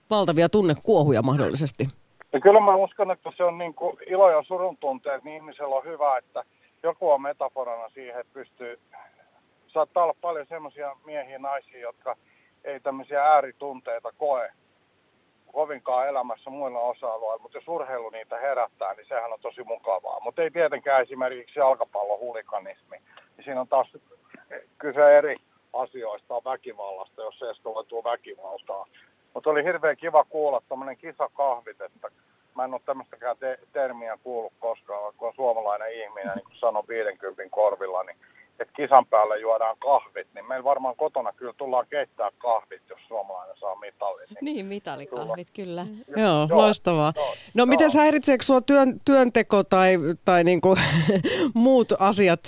[0.10, 1.88] valtavia tunnekuohuja mahdollisesti?
[2.34, 5.76] Ja kyllä mä uskon, että se on niin kuin ilo ja surun tunteet, niin ihmisellä
[5.76, 6.44] on hyvä, että
[6.84, 8.80] joku on metaforana siihen, että pystyy,
[9.68, 12.16] saattaa olla paljon semmoisia miehiä naisia, jotka
[12.64, 14.52] ei tämmöisiä ääritunteita koe
[15.52, 20.20] kovinkaan elämässä muilla osa-alueilla, mutta jos urheilu niitä herättää, niin sehän on tosi mukavaa.
[20.20, 22.98] Mutta ei tietenkään esimerkiksi jalkapallohulikanismi
[23.38, 23.88] niin siinä on taas
[24.78, 25.36] kyse eri
[25.74, 28.88] asioista, väkivallasta, jos se eskaloituu väkivaltaa.
[29.34, 32.12] Mutta oli hirveän kiva kuulla tuommoinen kisakahvit, että
[32.56, 36.84] mä en ole tämmöistäkään te- termiä kuullut koskaan, kun on suomalainen ihminen, niin kuin sanon
[36.88, 38.17] 50 korvilla, niin
[38.62, 43.58] että kisan päälle juodaan kahvit, niin meillä varmaan kotona kyllä tullaan keittää kahvit, jos suomalainen
[43.60, 44.28] saa mitalin.
[44.41, 45.86] Niin, niin mitalikahvit, kyllä.
[46.08, 47.13] Joo, joo, loistavaa.
[47.15, 47.65] Joo, no joo.
[47.65, 50.76] miten häiritseekö sinua työn, työnteko tai, tai niinku,
[51.54, 52.39] muut asiat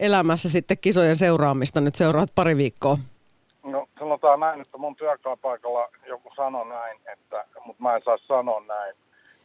[0.00, 1.80] elämässä sitten kisojen seuraamista?
[1.80, 2.98] Nyt seuraat pari viikkoa.
[3.62, 8.60] No sanotaan näin, että mun työpaikalla joku sanoi näin, että, mutta mä en saa sanoa
[8.60, 8.94] näin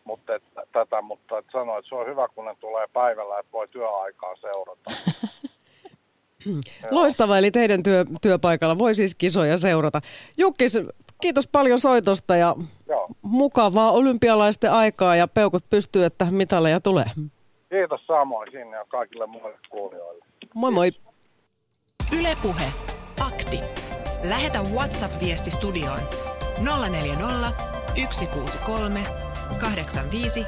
[0.05, 3.51] mutta että, tätä, mutta että sanoi, että se on hyvä, kun ne tulee päivällä, että
[3.51, 4.91] voi työaikaa seurata.
[6.91, 10.01] Loistava, eli teidän työ, työpaikalla voi siis kisoja seurata.
[10.37, 10.79] Jukkis,
[11.21, 12.55] kiitos paljon soitosta ja
[12.87, 13.07] Joo.
[13.21, 17.05] mukavaa olympialaisten aikaa ja peukut pystyy, että mitaleja tulee.
[17.69, 20.14] Kiitos samoin sinne ja kaikille muille kuulijoille.
[20.55, 20.91] Moi moi.
[22.19, 22.73] Ylepuhe
[23.21, 23.59] Akti.
[24.23, 25.99] Lähetä WhatsApp-viesti studioon
[26.89, 27.51] 040
[28.09, 29.03] 163
[29.59, 30.45] 85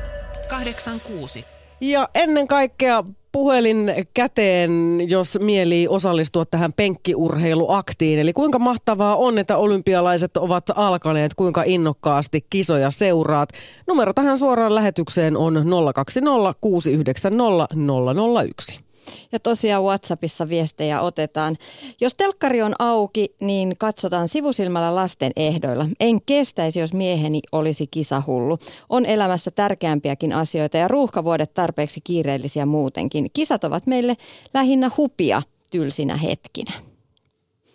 [0.49, 1.45] 86.
[1.81, 8.19] Ja ennen kaikkea puhelin käteen, jos mielii osallistua tähän penkkiurheiluaktiin.
[8.19, 13.49] Eli kuinka mahtavaa on, että olympialaiset ovat alkaneet, kuinka innokkaasti kisoja seuraat.
[13.87, 15.53] Numero tähän suoraan lähetykseen on
[15.93, 17.67] 020 690
[18.47, 18.87] 001.
[19.31, 21.57] Ja tosiaan WhatsAppissa viestejä otetaan.
[22.01, 25.85] Jos telkkari on auki, niin katsotaan sivusilmällä lasten ehdoilla.
[25.99, 28.57] En kestäisi, jos mieheni olisi kisahullu.
[28.89, 33.29] On elämässä tärkeämpiäkin asioita ja ruuhkavuodet tarpeeksi kiireellisiä muutenkin.
[33.33, 34.17] Kisat ovat meille
[34.53, 36.71] lähinnä hupia tylsinä hetkinä.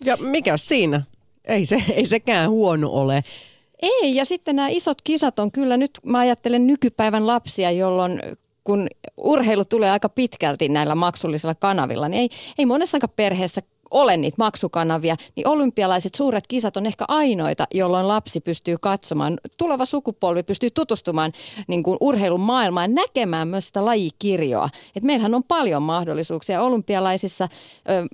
[0.05, 1.03] Ja mikä siinä?
[1.45, 3.25] Ei, se, ei sekään huono ole.
[3.83, 8.23] Ei, ja sitten nämä isot kisat on kyllä nyt, mä ajattelen nykypäivän lapsia, jolloin
[8.65, 13.61] kun urheilu tulee aika pitkälti näillä maksullisilla kanavilla, niin ei, ei monessakaan perheessä
[13.93, 19.85] ole niitä maksukanavia, niin olympialaiset suuret kisat on ehkä ainoita, jolloin lapsi pystyy katsomaan, tuleva
[19.85, 21.33] sukupolvi pystyy tutustumaan
[21.69, 24.69] niin kuin urheilun maailmaan, näkemään myös sitä lajikirjoa.
[24.97, 27.49] Et meillähän on paljon mahdollisuuksia olympialaisissa.
[27.91, 28.07] Ö,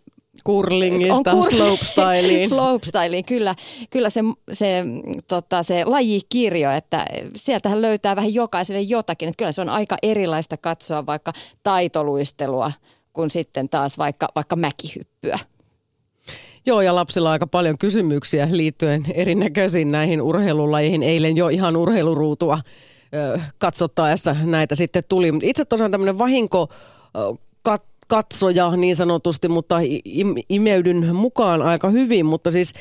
[0.44, 2.48] Kurlingista kur- slopestyliin.
[2.54, 3.54] slopestyliin, kyllä,
[3.90, 4.20] kyllä se,
[4.52, 4.84] se,
[5.28, 9.28] tota, se lajikirjo, että sieltähän löytää vähän jokaiselle jotakin.
[9.28, 12.72] Että kyllä se on aika erilaista katsoa vaikka taitoluistelua
[13.12, 15.38] kuin sitten taas vaikka, vaikka mäkihyppyä.
[16.66, 21.02] Joo, ja lapsilla on aika paljon kysymyksiä liittyen erinäköisiin näihin urheilulajeihin.
[21.02, 22.58] Eilen jo ihan urheiluruutua
[23.14, 25.32] ö, katsottaessa näitä sitten tuli.
[25.42, 26.68] Itse tosiaan tämmöinen vahinko
[28.08, 32.26] katsoja niin sanotusti, mutta im, imeydyn mukaan aika hyvin.
[32.26, 32.72] Mutta siis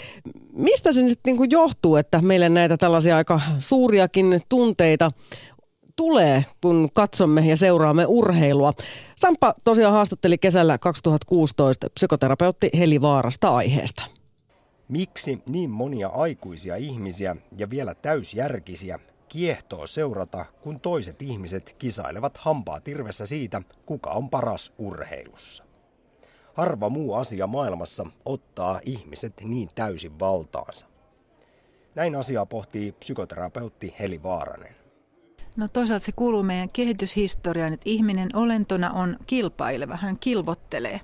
[0.53, 5.11] mistä se sitten niinku johtuu, että meille näitä tällaisia aika suuriakin tunteita
[5.95, 8.73] tulee, kun katsomme ja seuraamme urheilua.
[9.15, 14.03] Sampa tosiaan haastatteli kesällä 2016 psykoterapeutti Heli Vaarasta aiheesta.
[14.89, 22.79] Miksi niin monia aikuisia ihmisiä ja vielä täysjärkisiä kiehtoo seurata, kun toiset ihmiset kisailevat hampaa
[22.79, 25.63] tirvessä siitä, kuka on paras urheilussa?
[26.53, 30.87] Harva muu asia maailmassa ottaa ihmiset niin täysin valtaansa.
[31.95, 34.75] Näin asiaa pohtii psykoterapeutti Heli Vaaranen.
[35.55, 41.01] No toisaalta se kuuluu meidän kehityshistoriaan, että ihminen olentona on kilpaileva, hän kilvottelee.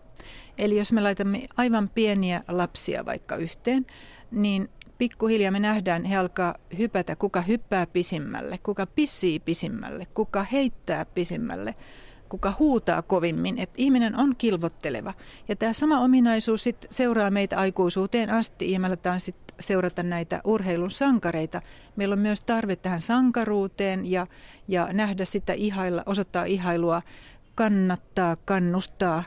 [0.58, 3.86] Eli jos me laitamme aivan pieniä lapsia vaikka yhteen,
[4.32, 4.70] niin
[5.04, 11.76] pikkuhiljaa me nähdään, he alkaa hypätä, kuka hyppää pisimmälle, kuka pissii pisimmälle, kuka heittää pisimmälle,
[12.30, 13.60] kuka huutaa kovimmin.
[13.60, 15.14] Että ihminen on kilvotteleva.
[15.48, 20.42] Ja tämä sama ominaisuus sit seuraa meitä aikuisuuteen asti ja me aletaan sit seurata näitä
[20.44, 21.62] urheilun sankareita.
[21.96, 24.28] Meillä on myös tarve tähän sankaruuteen ja,
[24.68, 27.02] ja nähdä sitä ihailla, osoittaa ihailua,
[27.56, 29.24] kannattaa, kannustaa.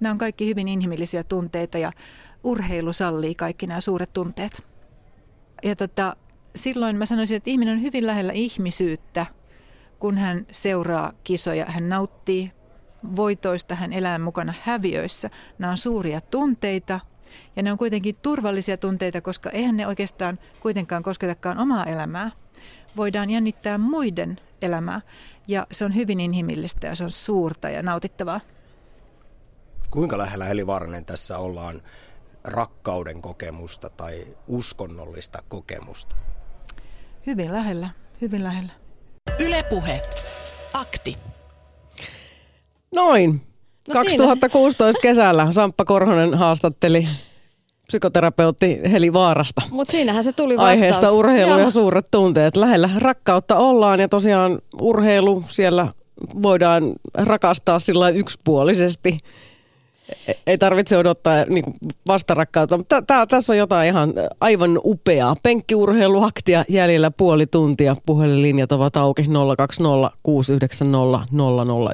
[0.00, 1.92] Nämä on kaikki hyvin inhimillisiä tunteita ja
[2.44, 4.77] urheilu sallii kaikki nämä suuret tunteet.
[5.62, 6.16] Ja tota,
[6.56, 9.26] silloin mä sanoisin, että ihminen on hyvin lähellä ihmisyyttä,
[9.98, 11.66] kun hän seuraa kisoja.
[11.68, 12.52] Hän nauttii
[13.16, 15.30] voitoista, hän elää mukana häviöissä.
[15.58, 17.00] Nämä on suuria tunteita
[17.56, 22.30] ja ne on kuitenkin turvallisia tunteita, koska eihän ne oikeastaan kuitenkaan kosketakaan omaa elämää.
[22.96, 25.00] Voidaan jännittää muiden elämää
[25.48, 28.40] ja se on hyvin inhimillistä ja se on suurta ja nautittavaa.
[29.90, 31.82] Kuinka lähellä Heli Vaaranen tässä ollaan
[32.44, 36.16] rakkauden kokemusta tai uskonnollista kokemusta?
[37.26, 37.88] Hyvin lähellä,
[38.20, 38.72] hyvin lähellä.
[39.38, 40.02] Ylepuhe.
[40.74, 41.14] Akti.
[42.94, 43.40] Noin.
[43.88, 47.08] No 2016 kesällä Samppa Korhonen haastatteli
[47.86, 49.62] psykoterapeutti Heli Vaarasta.
[49.70, 50.80] Mutta siinähän se tuli vastaus.
[50.80, 51.60] Aiheesta urheilu Joo.
[51.60, 52.56] ja suuret tunteet.
[52.56, 55.92] Lähellä rakkautta ollaan ja tosiaan urheilu siellä
[56.42, 59.18] voidaan rakastaa sillä yksipuolisesti.
[60.46, 61.64] Ei tarvitse odottaa niin
[62.06, 65.36] vastarakkautta, mutta tää, tässä on jotain ihan aivan upeaa.
[65.42, 67.96] Penkkiurheiluaktia jäljellä puoli tuntia.
[68.06, 69.24] Puhelinlinjat ovat auki
[69.56, 71.18] 020 690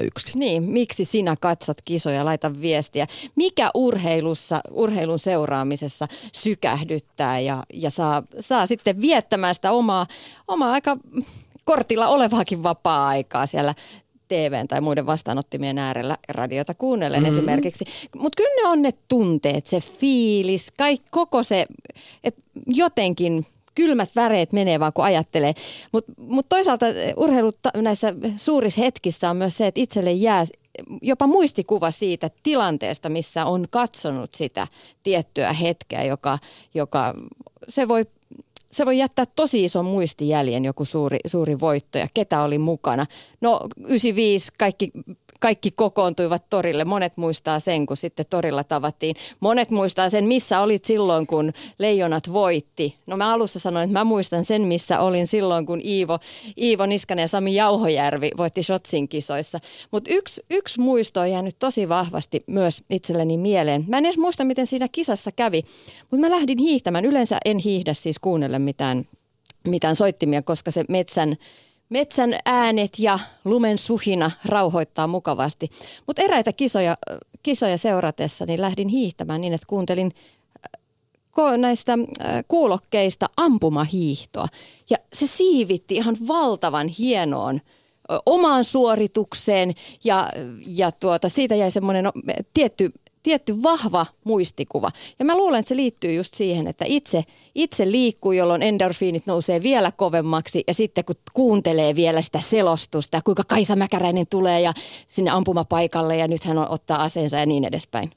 [0.01, 0.37] 001.
[0.37, 3.07] Niin, miksi sinä katsot kisoja, laita viestiä.
[3.35, 10.07] Mikä urheilussa, urheilun seuraamisessa sykähdyttää ja, ja saa, saa sitten viettämään sitä omaa,
[10.47, 10.97] omaa aika
[11.63, 13.75] kortilla olevaakin vapaa-aikaa siellä
[14.27, 17.37] TVn tai muiden vastaanottimien äärellä radiota kuunnellen mm-hmm.
[17.37, 17.85] esimerkiksi.
[18.15, 21.65] Mutta kyllä ne on ne tunteet, se fiilis, kaikki, koko se,
[22.23, 25.53] että jotenkin kylmät väreet menee vaan kun ajattelee.
[25.91, 26.85] Mutta mut toisaalta
[27.17, 30.43] urheilu näissä suurissa hetkissä on myös se, että itselle jää
[31.01, 34.67] jopa muistikuva siitä tilanteesta, missä on katsonut sitä
[35.03, 36.39] tiettyä hetkeä, joka,
[36.73, 37.13] joka
[37.67, 38.05] se voi
[38.75, 43.05] se voi jättää tosi ison muistijäljen joku suuri, suuri voitto ja ketä oli mukana.
[43.41, 44.91] No 95 kaikki,
[45.39, 46.85] kaikki kokoontuivat torille.
[46.85, 49.15] Monet muistaa sen, kun sitten torilla tavattiin.
[49.39, 52.95] Monet muistaa sen, missä olit silloin, kun Leijonat voitti.
[53.07, 56.19] No mä alussa sanoin, että mä muistan sen, missä olin silloin, kun Iivo,
[56.61, 59.59] Iivo Niskanen ja Sami Jauhojärvi voitti Shotsin kisoissa.
[59.91, 63.85] Mutta yksi, yksi muisto on jäänyt tosi vahvasti myös itselleni mieleen.
[63.87, 65.61] Mä en edes muista, miten siinä kisassa kävi,
[66.11, 67.05] mutta mä lähdin hiihtämään.
[67.05, 69.07] Yleensä en hiihdä siis kuunnella mitään,
[69.67, 71.37] mitään soittimia, koska se metsän,
[71.89, 75.69] metsän äänet ja lumen suhina rauhoittaa mukavasti.
[76.07, 76.97] Mutta eräitä kisoja,
[77.43, 80.11] kisoja seuratessa niin lähdin hiihtämään niin, että kuuntelin
[81.39, 84.47] äh, näistä äh, kuulokkeista ampumahiihtoa.
[84.89, 87.61] Ja se siivitti ihan valtavan hienoon
[88.25, 90.29] omaan suoritukseen ja,
[90.67, 92.11] ja tuota, siitä jäi semmoinen o-
[92.53, 92.91] tietty
[93.25, 94.89] tietty vahva muistikuva.
[95.19, 97.23] Ja mä luulen, että se liittyy just siihen, että itse,
[97.55, 103.43] itse liikkuu, jolloin endorfiinit nousee vielä kovemmaksi ja sitten kun kuuntelee vielä sitä selostusta, kuinka
[103.43, 104.73] Kaisa Mäkäräinen tulee ja
[105.09, 108.11] sinne ampumapaikalle ja nyt hän ottaa aseensa ja niin edespäin.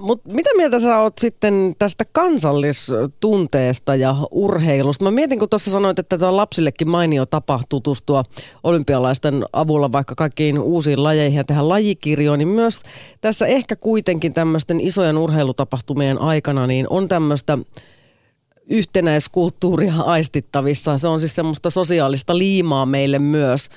[0.00, 5.04] Mutta mitä mieltä sä oot sitten tästä kansallistunteesta ja urheilusta?
[5.04, 8.24] Mä mietin, kun tuossa sanoit, että tämä lapsillekin mainio tapa tutustua
[8.64, 12.82] olympialaisten avulla vaikka kaikkiin uusiin lajeihin ja tehdä lajikirjoon, niin myös
[13.20, 17.58] tässä ehkä kuitenkin tämmöisten isojen urheilutapahtumien aikana niin on tämmöistä
[18.66, 20.98] yhtenäiskulttuuria aistittavissa.
[20.98, 23.68] Se on siis semmoista sosiaalista liimaa meille myös.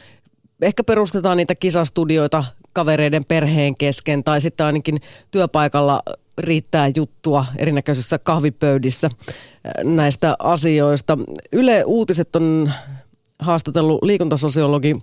[0.62, 5.02] Ehkä perustetaan niitä kisastudioita kavereiden perheen kesken tai sitten ainakin
[5.32, 6.04] työpaikalla
[6.38, 11.18] riittää juttua erinäköisissä kahvipöydissä äh, näistä asioista.
[11.52, 12.72] Yle Uutiset on
[13.40, 14.96] haastatellut liikuntasosiologi,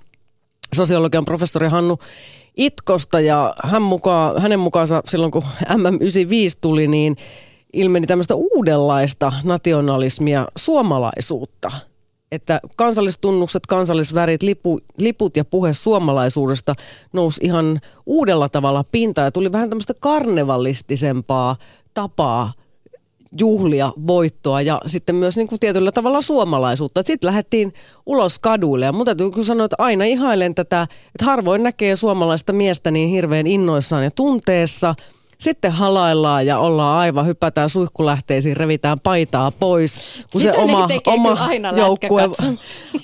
[0.75, 1.99] sosiologian professori Hannu
[2.57, 7.17] Itkosta ja hän mukaan, hänen mukaansa silloin kun MM95 tuli, niin
[7.73, 11.71] ilmeni tämmöistä uudenlaista nationalismia, suomalaisuutta–
[12.37, 16.75] että kansallistunnukset, kansallisvärit, lipu, liput ja puhe suomalaisuudesta
[17.13, 21.57] nousi ihan uudella tavalla pintaan ja tuli vähän tämmöistä karnevallistisempaa
[21.95, 22.53] tapaa
[23.41, 27.03] juhlia voittoa ja sitten myös niin kuin tietyllä tavalla suomalaisuutta.
[27.05, 27.75] Sitten lähdettiin
[28.07, 32.91] ulos kaduille ja mun täytyy sanoa, että aina ihailen tätä, että harvoin näkee suomalaista miestä
[32.91, 34.95] niin hirveän innoissaan ja tunteessa–
[35.39, 40.25] sitten halaillaan ja ollaan aivan, hypätään suihkulähteisiin, revitään paitaa pois.
[40.33, 41.37] Kun Sitä se oma, oma
[41.77, 42.23] joukkue...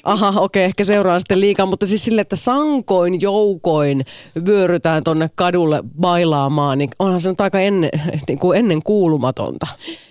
[0.04, 4.04] Aha, okei, okay, ehkä seuraa sitten liikaa, mutta siis sille, että sankoin joukoin
[4.46, 7.90] vyörytään tonne kadulle bailaamaan, niin onhan se nyt aika ennen,
[8.28, 9.66] niin kuin ennen kuulumatonta.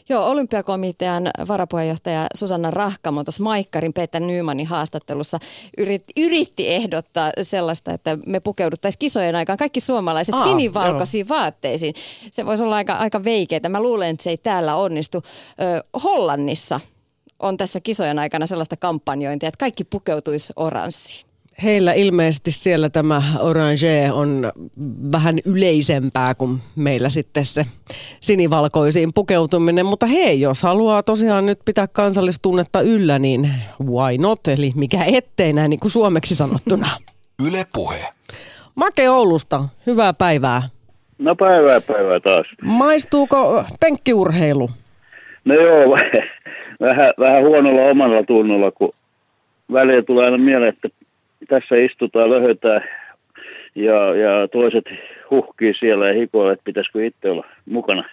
[0.09, 5.39] Joo, olympiakomitean varapuheenjohtaja Susanna Rahkamo tuossa Maikkarin Peter Nymanin haastattelussa
[5.77, 11.37] yritti, yritti ehdottaa sellaista, että me pukeuduttaisiin kisojen aikaan kaikki suomalaiset Aa, sinivalkoisiin joo.
[11.39, 11.95] vaatteisiin.
[12.31, 13.69] Se voisi olla aika, aika veikeitä.
[13.69, 15.17] Mä luulen, että se ei täällä onnistu.
[15.61, 16.79] Ö, Hollannissa
[17.39, 21.30] on tässä kisojen aikana sellaista kampanjointia, että kaikki pukeutuisi oranssiin
[21.63, 24.51] heillä ilmeisesti siellä tämä orange on
[25.11, 27.63] vähän yleisempää kuin meillä sitten se
[28.21, 29.85] sinivalkoisiin pukeutuminen.
[29.85, 33.49] Mutta hei, jos haluaa tosiaan nyt pitää kansallistunnetta yllä, niin
[33.83, 34.47] why not?
[34.47, 36.87] Eli mikä ettei näin niin kuin suomeksi sanottuna.
[37.47, 37.99] Yle puhe.
[38.75, 40.61] Make Oulusta, hyvää päivää.
[41.17, 42.47] No päivää päivää taas.
[42.61, 44.69] Maistuuko penkkiurheilu?
[45.45, 45.91] No joo,
[46.87, 48.93] vähän, vähän huonolla omalla tunnolla, kun
[49.73, 50.89] välillä tulee aina mieleen, että
[51.51, 52.83] tässä istutaan, löhötään
[53.75, 54.85] ja, ja toiset
[55.31, 58.03] huhkii siellä ja hikoilee, että pitäisikö itse olla mukana.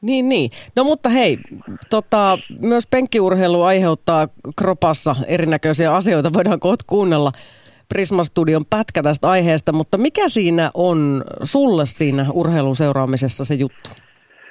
[0.00, 0.50] Niin, niin.
[0.76, 1.38] No mutta hei,
[1.90, 6.32] tota, myös penkkiurheilu aiheuttaa kropassa erinäköisiä asioita.
[6.32, 7.32] Voidaan kohta kuunnella
[7.88, 13.90] Prisma-studion pätkä tästä aiheesta, mutta mikä siinä on sulle siinä urheilun seuraamisessa se juttu?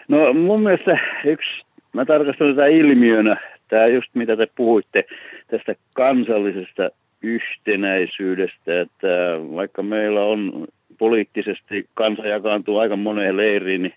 [0.08, 1.50] No mun mielestä yksi,
[1.94, 5.06] mä tarkastan tätä ilmiönä, tämä just mitä te puhuitte
[5.52, 6.90] tästä kansallisesta
[7.22, 9.08] yhtenäisyydestä, että
[9.56, 13.94] vaikka meillä on poliittisesti kansa jakaantuu aika moneen leiriin, niin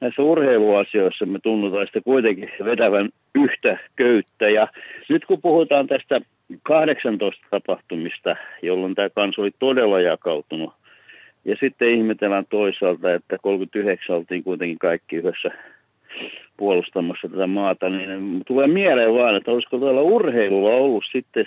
[0.00, 4.50] näissä urheiluasioissa me tunnutaan sitä kuitenkin vetävän yhtä köyttä.
[4.50, 4.68] Ja
[5.08, 6.20] nyt kun puhutaan tästä
[6.62, 10.72] 18 tapahtumista, jolloin tämä kansa oli todella jakautunut,
[11.44, 15.50] ja sitten ihmetellään toisaalta, että 39 oltiin kuitenkin kaikki yhdessä
[16.62, 21.46] puolustamassa tätä maata, niin tulee mieleen vaan, että olisiko tuolla urheilulla ollut sitten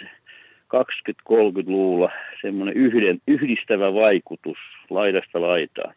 [0.76, 4.58] 20-30-luvulla semmoinen yhden, yhdistävä vaikutus
[4.90, 5.96] laidasta laitaan.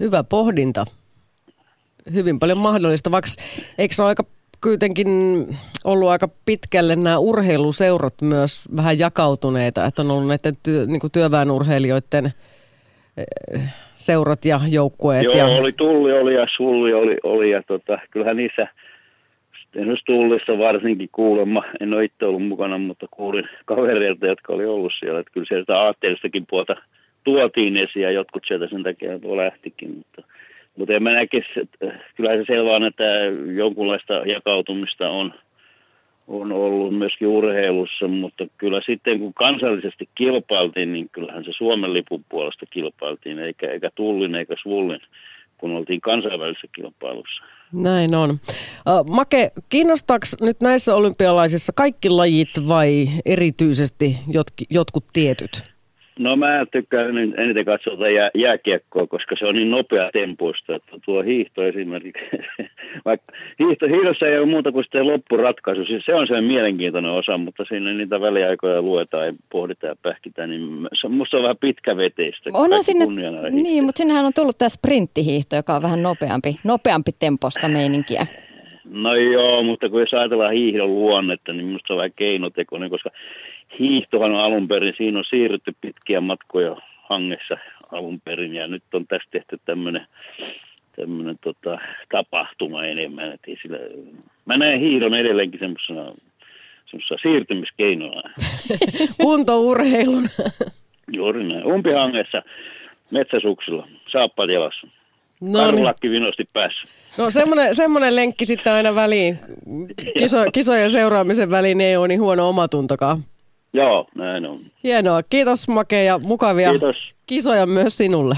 [0.00, 0.84] Hyvä pohdinta.
[2.14, 3.30] Hyvin paljon mahdollista, vaikka
[3.78, 4.24] eikö se ole aika
[4.62, 5.08] kuitenkin
[5.84, 12.32] ollut aika pitkälle nämä urheiluseurat myös vähän jakautuneita, että on ollut näiden työ, niin työväenurheilijoiden
[13.96, 15.22] seurat ja joukkueet.
[15.22, 15.46] Joo, ja...
[15.46, 18.68] oli Tulli oli ja Sulli oli, oli ja tota, kyllähän niissä
[19.74, 24.92] esimerkiksi Tullissa varsinkin kuulemma, en ole itse ollut mukana, mutta kuulin kavereilta, jotka oli ollut
[24.98, 26.76] siellä, että kyllä sieltä aatteellistakin puolta
[27.24, 30.22] tuotiin esiin ja jotkut sieltä sen takia tuo lähtikin, mutta,
[30.76, 33.04] mutta en mä näkisi, että kyllä se selvää on, että
[33.54, 35.34] jonkunlaista jakautumista on–
[36.26, 42.24] on ollut myöskin urheilussa, mutta kyllä sitten kun kansallisesti kilpailtiin, niin kyllähän se Suomen lipun
[42.28, 45.00] puolesta kilpailtiin, eikä, eikä Tullin eikä Svullin,
[45.58, 47.42] kun oltiin kansainvälisessä kilpailussa.
[47.72, 48.38] Näin on.
[49.10, 54.18] Make, kiinnostaako nyt näissä olympialaisissa kaikki lajit vai erityisesti
[54.70, 55.75] jotkut tietyt?
[56.18, 61.22] No mä tykkään eniten katsoa jää, jääkiekkoa, koska se on niin nopea tempoista, että tuo
[61.22, 62.24] hiihto esimerkiksi,
[63.04, 67.38] vaikka hiihto, hiihdossa ei ole muuta kuin sitten loppuratkaisu, siis se on se mielenkiintoinen osa,
[67.38, 72.50] mutta siinä niitä väliaikoja luetaan ja pohditaan ja pähkitään, niin se, musta on vähän pitkäveteistä.
[72.52, 73.06] Onhan sinne,
[73.50, 78.26] niin, mutta sinnehän on tullut tämä sprinttihiihto, joka on vähän nopeampi, nopeampi temposta meininkiä.
[78.90, 83.10] No joo, mutta kun jos ajatellaan hiihdon luonnetta, niin minusta se on vähän keinotekoinen, koska
[83.78, 87.56] hiihtohan on alun perin, siinä on siirrytty pitkiä matkoja hangessa
[87.92, 90.06] alun perin ja nyt on tästä tehty tämmöinen
[90.96, 91.78] tämmöinen tota,
[92.12, 93.32] tapahtuma enemmän.
[93.32, 93.78] Et sillä,
[94.44, 96.12] mä näen hiihdon edelleenkin semmoisena,
[96.90, 98.22] semmoisena siirtymiskeinoa.
[99.22, 100.26] Kuntourheilun.
[101.12, 101.66] Juuri näin.
[101.66, 102.42] Umpihangessa,
[103.10, 104.86] metsäsuksilla, saappaat jalassa.
[105.40, 106.12] No niin.
[106.12, 106.88] vinosti päässä.
[107.18, 109.38] No semmoinen, semmoinen lenkki sitten aina väliin.
[110.18, 113.24] Kiso, kisojen seuraamisen väliin ei ole niin huono omatuntokaan.
[113.76, 114.60] Joo, näin on.
[114.84, 115.22] Hienoa.
[115.22, 116.96] Kiitos Make ja mukavia Kiitos.
[117.26, 118.36] kisoja myös sinulle.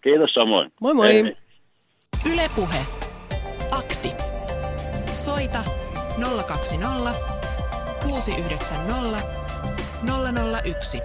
[0.00, 0.72] Kiitos samoin.
[0.80, 1.12] Moi moi.
[1.14, 1.36] Hei.
[2.32, 2.78] Ylepuhe.
[3.70, 4.08] Akti.
[5.12, 5.64] Soita
[6.46, 7.14] 020
[8.02, 9.18] 690
[10.64, 11.00] 001.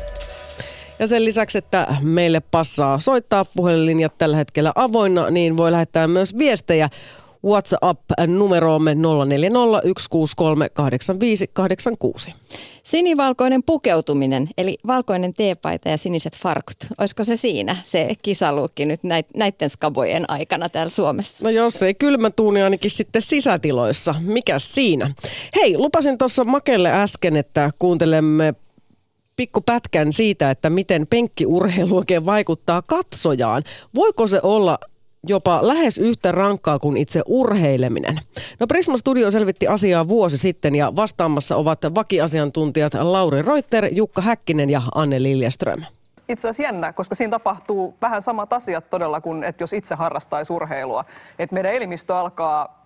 [0.99, 6.37] Ja sen lisäksi, että meille passaa soittaa puhelinlinjat tällä hetkellä avoinna, niin voi lähettää myös
[6.37, 6.89] viestejä
[7.45, 8.97] WhatsApp-numeroomme 0401638586.
[12.83, 16.75] Sinivalkoinen pukeutuminen, eli valkoinen teepaita ja siniset farkut.
[16.97, 18.99] Olisiko se siinä, se kisaluukki nyt
[19.35, 21.43] näiden skabojen aikana täällä Suomessa?
[21.43, 24.15] No jos ei kylmä tuuni ainakin sitten sisätiloissa.
[24.19, 25.13] Mikä siinä?
[25.55, 28.53] Hei, lupasin tuossa Makelle äsken, että kuuntelemme
[29.35, 33.63] pikku pätkän siitä, että miten penkkiurheilu oikein vaikuttaa katsojaan.
[33.95, 34.79] Voiko se olla
[35.27, 38.19] jopa lähes yhtä rankkaa kuin itse urheileminen.
[38.59, 44.69] No Prisma Studio selvitti asiaa vuosi sitten ja vastaamassa ovat vakiasiantuntijat Lauri Reuter, Jukka Häkkinen
[44.69, 45.83] ja Anne Liljeström
[46.29, 50.53] itse asiassa jännä, koska siinä tapahtuu vähän samat asiat todella kuin, että jos itse harrastaisi
[50.53, 51.05] urheilua.
[51.39, 52.84] Että meidän elimistö alkaa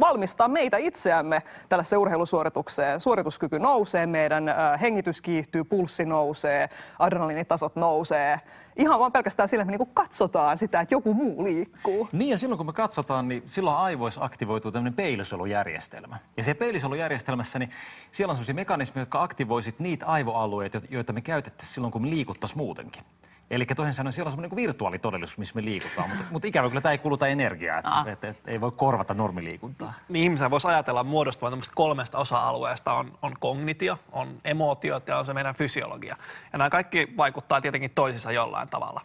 [0.00, 3.00] valmistaa meitä itseämme tällaiseen urheilusuoritukseen.
[3.00, 4.44] Suorituskyky nousee, meidän
[4.80, 6.68] hengitys kiihtyy, pulssi nousee,
[6.98, 8.40] adrenaliinitasot nousee.
[8.76, 12.08] Ihan vaan pelkästään sillä, että me niinku katsotaan sitä, että joku muu liikkuu.
[12.12, 16.18] Niin ja silloin kun me katsotaan, niin silloin aivoissa aktivoituu tämmöinen peilisolujärjestelmä.
[16.36, 17.70] Ja se peilisolujärjestelmässä, niin
[18.12, 22.58] siellä on sellaisia mekanismeja, jotka aktivoisit niitä aivoalueita, joita me käytettäisiin silloin, kun me liikuttaisiin
[22.58, 23.02] muutenkin.
[23.50, 26.80] Eli toisin sanoen siellä on semmoinen niin virtuaalitodellisuus, missä me liikutaan, mutta, mutta ikävä kyllä
[26.80, 28.08] tämä ei kuluta energiaa, että, ah.
[28.08, 29.92] että, että ei voi korvata normiliikuntaa.
[30.08, 32.92] Niin ihmisen voisi ajatella muodostuvan tämmöistä kolmesta osa-alueesta.
[32.92, 36.16] On, on kognitio, on emootiot ja on se meidän fysiologia.
[36.52, 39.00] Ja nämä kaikki vaikuttaa tietenkin toisissa jollain tavalla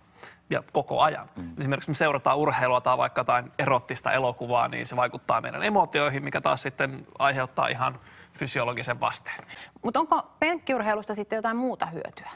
[0.49, 1.29] ja koko ajan.
[1.35, 1.53] Mm.
[1.59, 6.41] Esimerkiksi me seurataan urheilua tai vaikka jotain erottista elokuvaa, niin se vaikuttaa meidän emootioihin, mikä
[6.41, 7.99] taas sitten aiheuttaa ihan
[8.33, 9.43] fysiologisen vasteen.
[9.83, 12.29] Mutta onko penkkiurheilusta sitten jotain muuta hyötyä?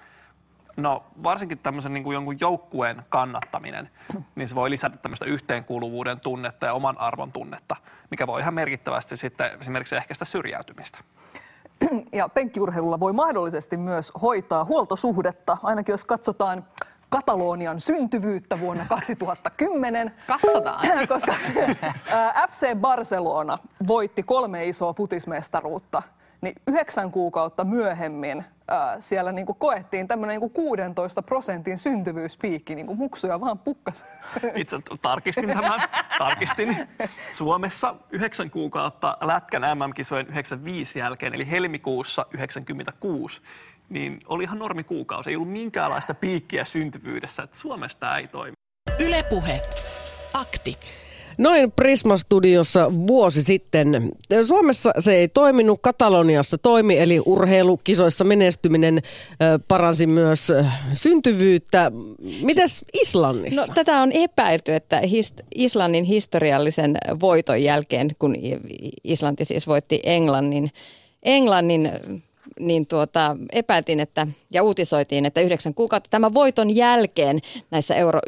[0.77, 3.89] No varsinkin tämmöisen niin kuin jonkun joukkueen kannattaminen,
[4.35, 7.75] niin se voi lisätä tämmöistä yhteenkuuluvuuden tunnetta ja oman arvon tunnetta,
[8.11, 10.97] mikä voi ihan merkittävästi sitten esimerkiksi ehkäistä syrjäytymistä.
[12.11, 16.65] Ja penkkiurheilulla voi mahdollisesti myös hoitaa huoltosuhdetta, ainakin jos katsotaan
[17.09, 20.13] Katalonian syntyvyyttä vuonna 2010.
[20.27, 20.87] Katsotaan.
[21.07, 21.35] Koska
[22.49, 23.57] FC Barcelona
[23.87, 26.03] voitti kolme isoa futismestaruutta
[26.41, 32.87] niin yhdeksän kuukautta myöhemmin ää, siellä niin kuin koettiin tämmöinen niin 16 prosentin syntyvyyspiikki, niin
[32.87, 34.05] kuin muksuja vaan pukkas.
[34.55, 35.81] Itse tarkistin tämän,
[36.17, 36.77] tarkistin.
[37.29, 43.41] Suomessa yhdeksän kuukautta Lätkän MM-kisojen 95 jälkeen, eli helmikuussa 96,
[43.89, 45.29] niin oli ihan normi kuukausi.
[45.29, 48.53] Ei ollut minkäänlaista piikkiä syntyvyydessä, että Suomessa tämä ei toimi.
[48.99, 49.61] Ylepuhe.
[50.33, 50.75] Akti.
[51.37, 54.11] Noin Prisma-studiossa vuosi sitten.
[54.47, 59.01] Suomessa se ei toiminut, Kataloniassa toimi, eli urheilukisoissa menestyminen
[59.67, 60.51] paransi myös
[60.93, 61.91] syntyvyyttä.
[62.41, 63.61] Mites Islannissa?
[63.61, 68.35] No, tätä on epäilty, että hist- Islannin historiallisen voiton jälkeen, kun
[69.03, 70.71] Islanti siis voitti Englannin,
[71.23, 71.91] Englannin
[72.59, 77.41] niin tuota, epäiltiin että, ja uutisoitiin, että yhdeksän kuukautta tämän voiton jälkeen
[77.71, 78.19] näissä Euro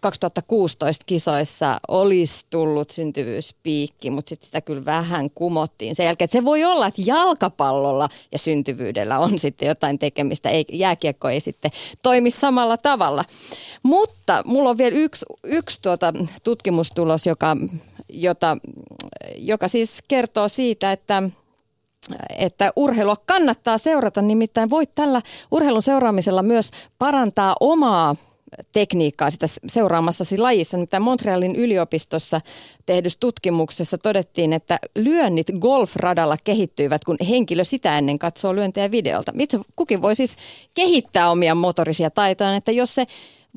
[0.00, 6.24] 2016 kisoissa olisi tullut syntyvyyspiikki, mutta sitten sitä kyllä vähän kumottiin sen jälkeen.
[6.26, 11.40] Että se voi olla, että jalkapallolla ja syntyvyydellä on sitten jotain tekemistä, ei, jääkiekko ei
[11.40, 11.70] sitten
[12.02, 13.24] toimi samalla tavalla.
[13.82, 16.12] Mutta mulla on vielä yksi, yksi tuota
[16.44, 17.56] tutkimustulos, joka,
[18.08, 18.56] jota,
[19.36, 21.22] joka siis kertoo siitä, että–
[22.38, 28.16] että urheilua kannattaa seurata, nimittäin voit tällä urheilun seuraamisella myös parantaa omaa
[28.72, 30.76] tekniikkaa sitä seuraamassasi lajissa.
[30.76, 32.40] Nyt Montrealin yliopistossa
[32.86, 39.32] tehdyssä tutkimuksessa todettiin, että lyönnit golfradalla kehittyivät, kun henkilö sitä ennen katsoo lyöntejä videolta.
[39.38, 40.36] Itse kukin voi siis
[40.74, 43.06] kehittää omia motorisia taitojaan, että jos se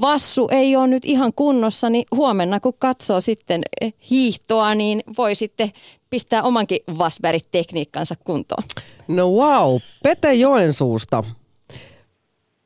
[0.01, 3.61] vassu ei ole nyt ihan kunnossa, niin huomenna kun katsoo sitten
[4.09, 5.71] hiihtoa, niin voi sitten
[6.09, 8.63] pistää omankin Vasberg-tekniikkansa kuntoon.
[9.07, 11.23] No wow, Pete Joensuusta.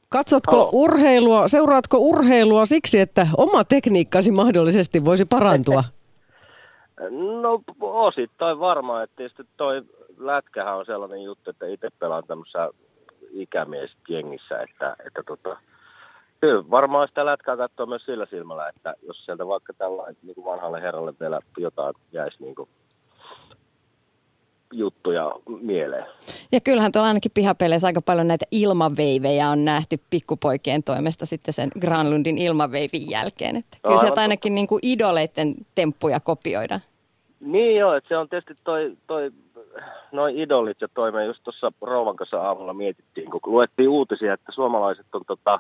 [0.09, 0.69] Katsotko Halo.
[0.73, 5.83] urheilua, seuraatko urheilua siksi, että oma tekniikkasi mahdollisesti voisi parantua?
[7.41, 9.81] No osittain varmaan, että tietysti toi
[10.17, 12.69] lätkähän on sellainen juttu, että itse pelaan tämmöisessä
[13.31, 15.57] ikämiesjengissä, että, että tota,
[16.41, 20.45] kyllä varmaan sitä lätkää katsoo myös sillä silmällä, että jos sieltä vaikka tällainen niin kuin
[20.45, 22.69] vanhalle herralle vielä jotain jäisi niin kuin
[24.73, 26.05] juttuja mieleen.
[26.51, 31.69] Ja kyllähän tuolla ainakin pihapeleissä aika paljon näitä ilmaveivejä on nähty pikkupoikien toimesta sitten sen
[31.81, 33.55] Granlundin ilmaveivin jälkeen.
[33.55, 36.81] Että kyllä Aivan sieltä ainakin niin kuin idoleiden temppuja kopioidaan.
[37.39, 39.31] Niin joo, että se on tietysti toi, toi
[40.11, 44.51] noin idolit ja toi me just tuossa Rouvan kanssa aamulla mietittiin, kun luettiin uutisia, että
[44.51, 45.59] suomalaiset on tota,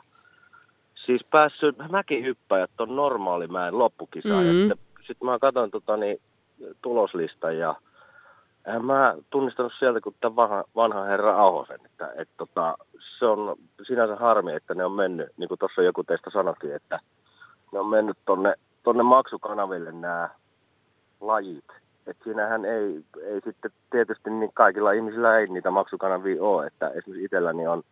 [1.05, 4.45] siis päässyt mäkihyppäjät on normaalimäen loppukisaan.
[4.45, 4.55] Mhm.
[4.55, 4.77] Mm-hmm.
[5.07, 6.21] Sitten mä katsoin tota, niin,
[6.81, 7.75] tuloslistan ja
[8.67, 12.77] en mä tunnistanut sieltä kuin tämän vanha, vanha herra Ahosen, että et, tota,
[13.19, 13.55] se on
[13.87, 16.99] sinänsä harmi, että ne on mennyt, niin kuin tuossa joku teistä sanoikin, että
[17.71, 20.29] ne on mennyt tonne, tonne maksukanaville nämä
[21.21, 21.65] lajit.
[22.07, 27.23] Et siinähän ei, ei sitten tietysti niin kaikilla ihmisillä ei niitä maksukanavia ole, että esimerkiksi
[27.23, 27.83] itselläni on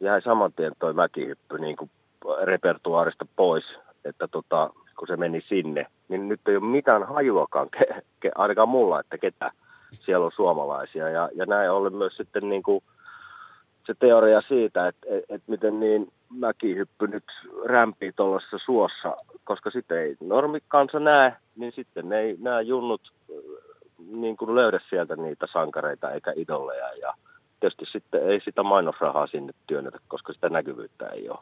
[0.00, 1.90] jäi saman tien toi mäkihyppy niin kuin
[2.42, 3.64] repertuaarista pois,
[4.04, 8.68] että tota, kun se meni sinne, niin nyt ei ole mitään hajuakaan, ke, ke, ainakaan
[8.68, 9.52] mulla, että ketä
[10.00, 11.08] siellä on suomalaisia.
[11.08, 12.84] Ja, ja näin ollen myös sitten niin kuin
[13.86, 17.24] se teoria siitä, että, että, että miten niin mäkihyppy nyt
[17.64, 23.36] rämpii tuollaisessa suossa, koska sitten ei normikansa näe, niin sitten ne ei, nämä junnut äh,
[24.10, 27.14] niin kuin löydä sieltä niitä sankareita eikä idolleja ja
[27.60, 31.38] tietysti sitten ei sitä mainosrahaa sinne työnnetä, koska sitä näkyvyyttä ei ole.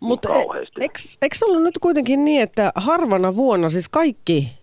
[0.00, 0.90] Mutta niin
[1.22, 4.61] eikö ollut nyt kuitenkin niin, että harvana vuonna siis kaikki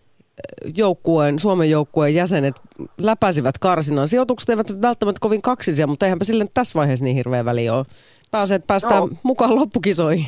[0.77, 2.55] joukkueen, Suomen joukkueen jäsenet
[2.97, 4.07] läpäisivät karsinnan.
[4.07, 7.85] Sijoitukset eivät välttämättä kovin kaksisia, mutta eihän sille tässä vaiheessa niin hirveä väliä ole.
[8.31, 9.09] Pääsee, että päästään Joo.
[9.23, 10.25] mukaan loppukisoihin.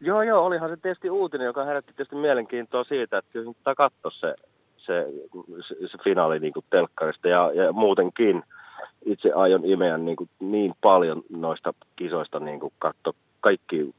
[0.00, 4.10] Joo, joo, olihan se tietysti uutinen, joka herätti tietysti mielenkiintoa siitä, että kyllä pitää katsoa
[4.10, 4.34] se,
[4.76, 5.06] se,
[5.68, 8.42] se, se finaali niin kuin telkkarista ja, ja muutenkin
[9.04, 13.94] itse aion imeä niin, kuin niin paljon noista kisoista niin kuin katsoa kaikki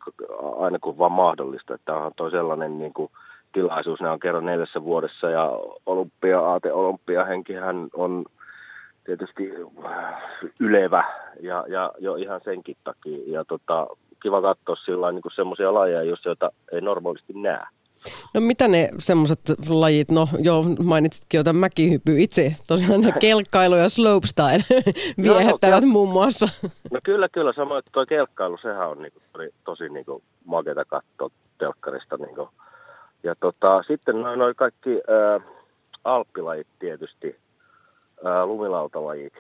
[0.58, 3.12] aina kun vaan mahdollista, että onhan toi sellainen niin kuin
[3.56, 5.52] tilaisuus, ne on kerran neljässä vuodessa ja
[5.86, 8.26] olympia-aate, olympiahenkihän on
[9.06, 9.52] tietysti
[10.60, 11.04] ylevä
[11.42, 13.20] ja, ja jo ihan senkin takia.
[13.28, 13.88] Ja tota,
[14.22, 17.66] kiva katsoa sillä niin semmoisia lajeja, just, joita ei normaalisti näe.
[18.34, 19.40] No mitä ne semmoiset
[19.70, 24.84] lajit, no joo mainitsitkin jo tämän mäkihyppy itse, tosiaan ne kelkkailu ja slopestyle
[25.24, 26.48] viehättävät Joo, muun muassa.
[26.92, 27.54] No kyllä, kyllä.
[27.54, 32.18] Samoin, että tuo kelkkailu, sehän on niinku, tosi, tosi niinku, makeata katsoa telkkarista.
[32.18, 32.50] Niinku.
[33.26, 35.40] Ja tota, sitten noin noi kaikki ää,
[36.04, 37.36] alppilajit tietysti,
[38.24, 39.34] ää, lumilautalajit,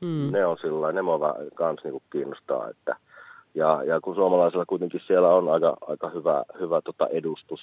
[0.00, 0.32] Mm.
[0.32, 2.68] ne on sillä ne mua kans niinku kiinnostaa.
[2.68, 2.96] Että,
[3.54, 7.60] ja, ja kun suomalaisilla kuitenkin siellä on aika, aika hyvä, hyvä tota edustus,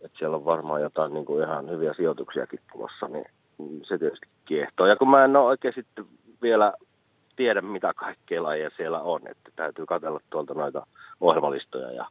[0.00, 3.24] että siellä on varmaan jotain niinku ihan hyviä sijoituksiakin tulossa, niin
[3.58, 4.86] niin se tietysti kiehtoo.
[4.86, 6.04] Ja kun mä en ole oikein sitten
[6.42, 6.72] vielä
[7.36, 10.86] tiedä, mitä kaikkea lajeja siellä on, että täytyy katsella tuolta noita
[11.20, 12.06] ohjelmalistoja ja,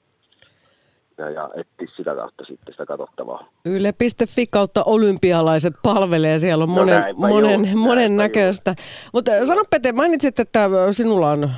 [1.18, 3.48] ja, ja etsiä sitä kautta sitten sitä katsottavaa.
[3.66, 8.76] Yle.fi kautta olympialaiset palvelee, siellä on No monen, näinpä monen, juu, monen näköistä.
[9.14, 11.50] Mutta sano Pete, mainitsit, että sinulla on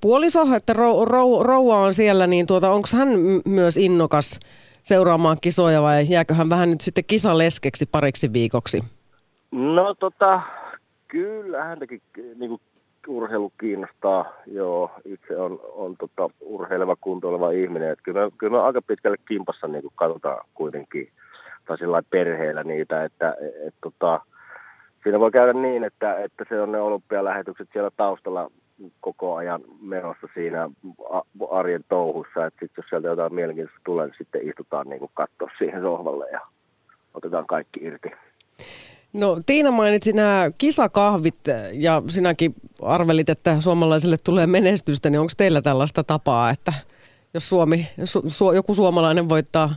[0.00, 3.08] puoliso, että rou, rou, rouva on siellä, niin tuota, onko hän
[3.44, 4.40] myös innokas
[4.82, 8.84] seuraamaan kisoja vai jääkö hän vähän nyt sitten kisaleskeksi pariksi viikoksi?
[9.52, 10.40] No tota,
[11.08, 12.02] kyllä häntäkin
[12.36, 12.60] niin
[13.08, 14.32] urheilu kiinnostaa.
[14.46, 17.90] Joo, itse on, on tota, urheileva, kuntoileva ihminen.
[17.90, 21.08] Et kyllä, kyllä aika pitkälle kimpassa niin katsotaan kuitenkin,
[21.64, 23.36] tai sillä perheellä niitä, että
[23.66, 24.20] et, tota,
[25.02, 28.50] siinä voi käydä niin, että, että se on ne olympialähetykset siellä taustalla
[29.00, 30.70] koko ajan menossa siinä
[31.50, 35.82] arjen touhussa, että sit jos sieltä jotain mielenkiintoista tulee, niin sitten istutaan niin katsoa siihen
[35.82, 36.40] sohvalle ja
[37.14, 38.10] otetaan kaikki irti.
[39.16, 41.34] No Tiina mainitsi nämä kisakahvit
[41.72, 46.72] ja sinäkin arvelit, että suomalaisille tulee menestystä, niin onko teillä tällaista tapaa, että
[47.34, 49.70] jos Suomi, su, su, joku suomalainen voittaa,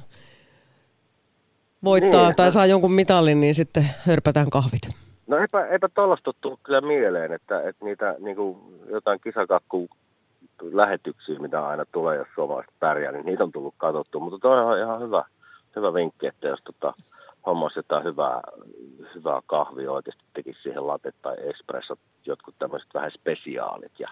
[1.83, 2.35] voittaa Niin.
[2.35, 4.81] tai saa jonkun mitalin, niin sitten hörpätään kahvit?
[5.27, 8.57] No eipä, eipä tuollaista tullut kyllä mieleen, että, että niitä niin kuin
[8.89, 9.89] jotain kisakakku
[10.71, 14.21] lähetyksiä, mitä aina tulee, jos suomalaiset pärjää, niin niitä on tullut katsottua.
[14.21, 15.23] Mutta toi on ihan hyvä,
[15.75, 16.93] hyvä vinkki, että jos tota,
[17.45, 18.41] hommasi jotain hyvää,
[19.15, 24.09] hyvää kahvia oikeasti tekisi siihen latte tai espressot, jotkut tämmöiset vähän spesiaalit ja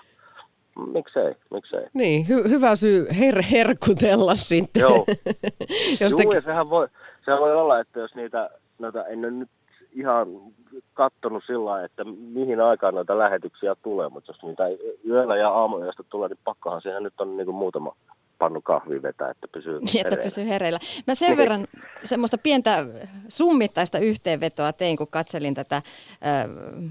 [0.94, 1.86] miksei, miksei.
[1.94, 4.82] Niin, hy- hyvä syy her- herkutella sitten.
[4.82, 5.06] Joo.
[6.02, 6.88] Jos Juu, te- ja sehän voi,
[7.26, 8.50] sehän voi olla, että jos niitä,
[8.80, 9.50] noita, en ole nyt
[9.92, 10.28] ihan
[10.94, 14.64] kattonut sillä että mihin aikaan noita lähetyksiä tulee, mutta jos niitä
[15.08, 17.96] yöllä ja aamuyöstä tulee, niin pakkohan siihen nyt on niin kuin muutama
[18.40, 20.24] pannu kahvi vetää, että pysyy Niin, että hereillä.
[20.24, 20.80] pysyy hereillä.
[21.08, 21.38] Mä sen Niin.
[21.38, 21.68] verran
[22.04, 22.86] semmoista pientä
[23.30, 26.20] summittaista yhteenvetoa tein, kun katselin tätä ö,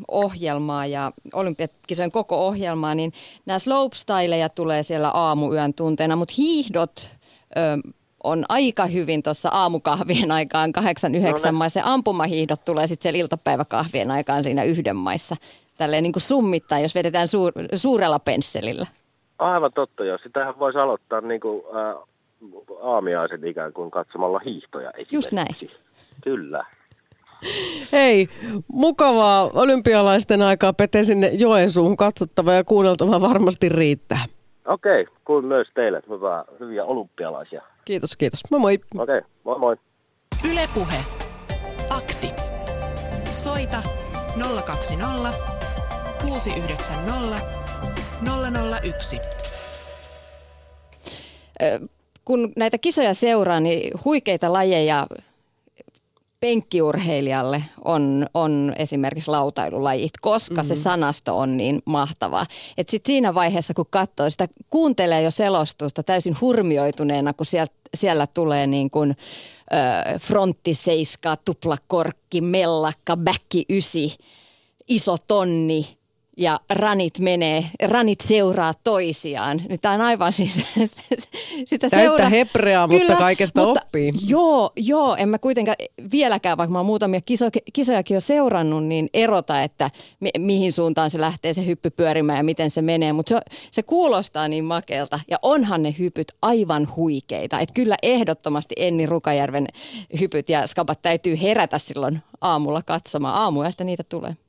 [0.09, 3.13] ohjelmaa ja olympiakisojen koko ohjelmaa, niin
[3.47, 7.11] nämä slopestyleja tulee siellä aamuyön tunteena, mutta hiihdot
[7.57, 7.61] ö,
[8.25, 10.81] on aika hyvin tuossa aamukahvien aikaan 8-9
[11.47, 11.81] No maissa.
[11.81, 15.37] ja Ampumahiihdot tulee sitten siellä iltapäiväkahvien aikaan siinä yhden maissa.
[15.79, 18.87] Tälleen niin kuin summittain, jos vedetään suur, suurella pensselillä.
[19.39, 20.19] Aivan totta, joo.
[20.23, 21.95] Sitähän voisi aloittaa niin kuin, ää,
[22.83, 25.71] aamiaiset ikään kuin katsomalla hiihtoja Just näin.
[26.25, 26.67] Kyllä.
[27.93, 28.29] Hei,
[28.69, 34.25] mukavaa olympialaisten aikaa Pete sinne Joensuuhun katsottava ja kuunneltava varmasti riittää.
[34.67, 36.03] Okei, kuin myös teille.
[36.09, 37.63] Hyvää, hyviä olympialaisia.
[37.85, 38.41] Kiitos, kiitos.
[38.51, 38.79] Moi moi.
[38.99, 39.77] Okei, moi moi.
[40.51, 40.97] Ylepuhe.
[41.91, 42.27] Akti.
[43.33, 43.83] Soita
[44.67, 45.33] 020
[46.23, 47.56] 690
[48.25, 49.21] 001.
[51.63, 51.81] Ö,
[52.25, 55.07] kun näitä kisoja seuraa, niin huikeita lajeja
[56.41, 60.67] penkkiurheilijalle on, on esimerkiksi lautailulajit, koska mm.
[60.67, 62.47] se sanasto on niin mahtavaa.
[62.79, 68.27] Et sit siinä vaiheessa, kun katsoo sitä, kuuntelee jo selostusta täysin hurmioituneena, kun siellä, siellä
[68.27, 74.17] tulee niin kuin, ö, frontti seiska, tuplakorkki, mellakka, bäkki ysi,
[74.89, 75.97] iso tonni
[76.37, 79.63] ja ranit menee, ranit seuraa toisiaan.
[79.69, 80.55] Nyt tämä on aivan siis
[81.65, 84.13] sitä Täyttä hebreaa, mutta kaikesta oppii.
[84.29, 85.77] Joo, joo, en mä kuitenkaan
[86.13, 91.11] vieläkään, vaikka mä oon muutamia kiso, kisojakin jo seurannut, niin erota, että mi, mihin suuntaan
[91.11, 93.13] se lähtee se hyppy pyörimään ja miten se menee.
[93.13, 97.61] Mutta se, se kuulostaa niin makealta ja onhan ne hypyt aivan huikeita.
[97.61, 99.67] Että kyllä ehdottomasti Enni Rukajärven
[100.21, 103.35] hypyt ja skabat täytyy herätä silloin aamulla katsomaan.
[103.35, 104.46] Aamuyöstä niitä tulee.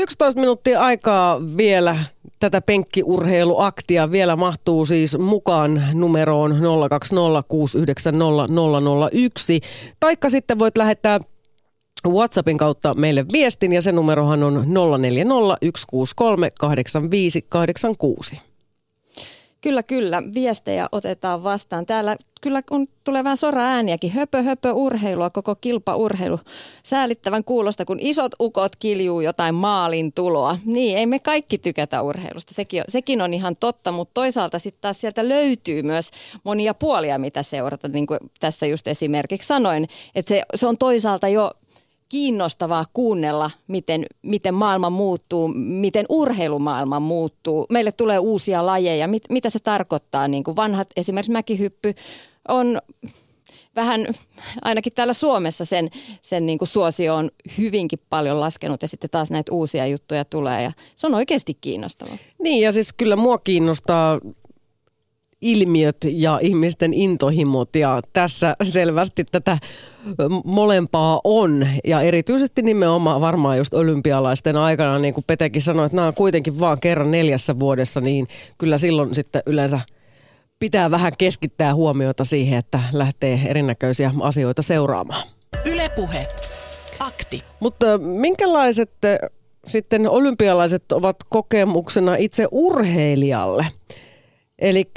[0.00, 1.96] 11 minuuttia aikaa vielä
[2.38, 4.10] tätä penkkiurheiluaktia.
[4.10, 6.56] Vielä mahtuu siis mukaan numeroon 020690001.
[10.00, 11.20] Taikka sitten voit lähettää
[12.06, 14.64] WhatsAppin kautta meille viestin ja se numerohan on
[18.34, 18.49] 0401638586.
[19.60, 20.22] Kyllä, kyllä.
[20.34, 21.86] Viestejä otetaan vastaan.
[21.86, 24.10] Täällä kyllä on, tulee vähän sora ääniäkin.
[24.10, 26.40] Höpö, höpö, urheilua, koko kilpaurheilu.
[26.82, 30.58] Säälittävän kuulosta, kun isot ukot kiljuu jotain maalin tuloa.
[30.64, 32.54] Niin, ei me kaikki tykätä urheilusta.
[32.54, 36.10] Sekin on, sekin on ihan totta, mutta toisaalta sitten taas sieltä löytyy myös
[36.44, 37.88] monia puolia, mitä seurata.
[37.88, 41.50] Niin kuin tässä just esimerkiksi sanoin, että se, se on toisaalta jo
[42.10, 47.66] kiinnostavaa kuunnella, miten, miten maailma muuttuu, miten urheilumaailma muuttuu.
[47.70, 50.28] Meille tulee uusia lajeja, mit, mitä se tarkoittaa.
[50.28, 51.94] Niin kuin vanhat, esimerkiksi mäkihyppy
[52.48, 52.78] on
[53.76, 54.06] vähän,
[54.62, 55.90] ainakin täällä Suomessa sen,
[56.22, 60.62] sen niin kuin suosio on hyvinkin paljon laskenut ja sitten taas näitä uusia juttuja tulee
[60.62, 62.16] ja se on oikeasti kiinnostavaa.
[62.42, 64.20] Niin ja siis kyllä mua kiinnostaa
[65.40, 69.58] ilmiöt ja ihmisten intohimot ja tässä selvästi tätä
[70.44, 76.08] molempaa on ja erityisesti nimenomaan varmaan just olympialaisten aikana, niin kuin Petekin sanoi, että nämä
[76.08, 78.28] on kuitenkin vaan kerran neljässä vuodessa, niin
[78.58, 79.80] kyllä silloin sitten yleensä
[80.58, 85.28] pitää vähän keskittää huomiota siihen, että lähtee erinäköisiä asioita seuraamaan.
[85.64, 86.26] Ylepuhe.
[86.98, 87.42] Akti.
[87.60, 89.18] Mutta minkälaiset eh,
[89.66, 93.66] sitten olympialaiset ovat kokemuksena itse urheilijalle?
[94.60, 94.90] Eli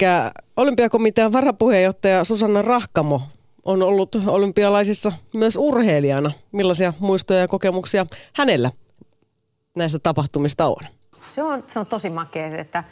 [0.56, 3.22] olympiakomitean varapuheenjohtaja Susanna Rahkamo
[3.64, 6.32] on ollut olympialaisissa myös urheilijana.
[6.52, 8.70] Millaisia muistoja ja kokemuksia hänellä
[9.74, 10.86] näistä tapahtumista on?
[11.28, 12.84] Se on, se on tosi makea, että,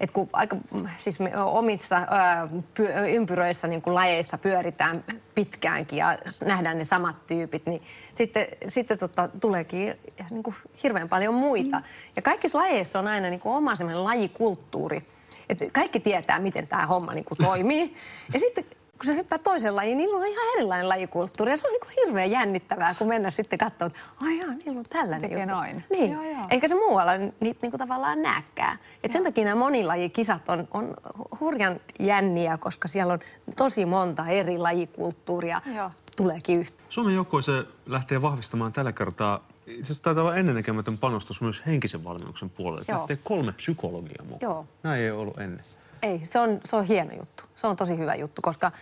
[0.00, 0.56] että kun aika,
[0.96, 5.04] siis me omissa ää, py, ympyröissä niin kuin lajeissa pyöritään
[5.34, 7.82] pitkäänkin ja nähdään ne samat tyypit, niin
[8.14, 9.94] sitten, sitten tota, tuleekin
[10.30, 11.82] niin kuin hirveän paljon muita.
[12.16, 15.02] Ja kaikissa lajeissa on aina niin kuin oma semmoinen lajikulttuuri.
[15.50, 17.94] Että kaikki tietää, miten tämä homma niin kuin toimii.
[18.34, 21.52] Ja sitten kun se hyppää toisen lajiin, niin niillä on ihan erilainen lajikulttuuri.
[21.52, 24.78] Ja se on niin kuin hirveän jännittävää, kun mennä sitten katsoa, että ai jaa, niillä
[24.78, 25.54] on tällainen Tekee juttu.
[25.54, 25.84] noin.
[25.90, 26.12] Niin.
[26.12, 26.46] Joo, joo.
[26.50, 28.78] Eikä se muualla niitä niin kuin tavallaan näkään.
[29.04, 30.94] Et sen takia nämä monilajikisat on, on
[31.40, 33.18] hurjan jänniä, koska siellä on
[33.56, 35.90] tosi monta eri lajikulttuuria Joo.
[36.16, 36.84] tuleekin yhteen.
[36.88, 42.50] Suomen joukkueeseen lähtee vahvistamaan tällä kertaa itse asiassa taitaa olla ennennäkemätön panostus myös henkisen valmennuksen
[42.50, 42.84] puolelle.
[42.88, 43.08] Joo.
[43.24, 44.38] Kolme psykologia mukaan.
[44.40, 44.66] Joo.
[44.82, 45.64] Näin ei ollut ennen.
[46.02, 47.44] Ei, se on, se on hieno juttu.
[47.56, 48.72] Se on tosi hyvä juttu, koska,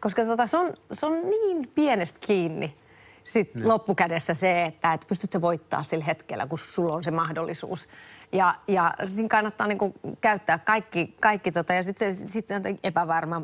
[0.00, 2.74] koska tota, se, on, se on niin pienestä kiinni
[3.24, 3.68] sit Niin.
[3.68, 7.88] loppukädessä se, että et pystyt se voittaa sillä hetkellä, kun sulla on se mahdollisuus.
[8.32, 13.42] Ja, ja siinä kannattaa niinku käyttää kaikki, kaikki tota, ja sitten sit se on epävarma,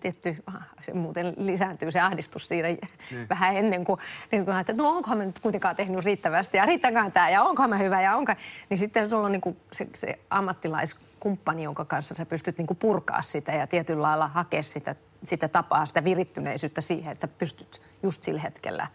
[0.00, 0.36] tietty,
[0.82, 3.28] se muuten lisääntyy se ahdistus siinä Niin.
[3.28, 4.00] vähän ennen kuin,
[4.32, 7.70] niin kuin että no onkohan mä nyt kuitenkaan tehnyt riittävästi ja riittääkään tämä ja onkohan
[7.70, 8.32] mä hyvä ja onko.
[8.70, 13.52] Niin sitten sulla on niinku se, se ammattilaiskumppani, jonka kanssa sä pystyt niinku purkaa sitä
[13.52, 18.40] ja tietyllä lailla hakea sitä, sitä tapaa, sitä virittyneisyyttä siihen, että sä pystyt just sillä
[18.40, 18.86] hetkellä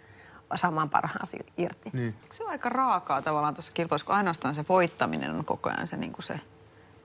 [0.56, 1.90] saamaan parhaasi irti.
[1.94, 2.16] Niin.
[2.32, 5.98] Se on aika raakaa tavallaan tuossa kilpailussa, kun ainoastaan se voittaminen on koko ajan se,
[5.98, 6.40] niin kuin se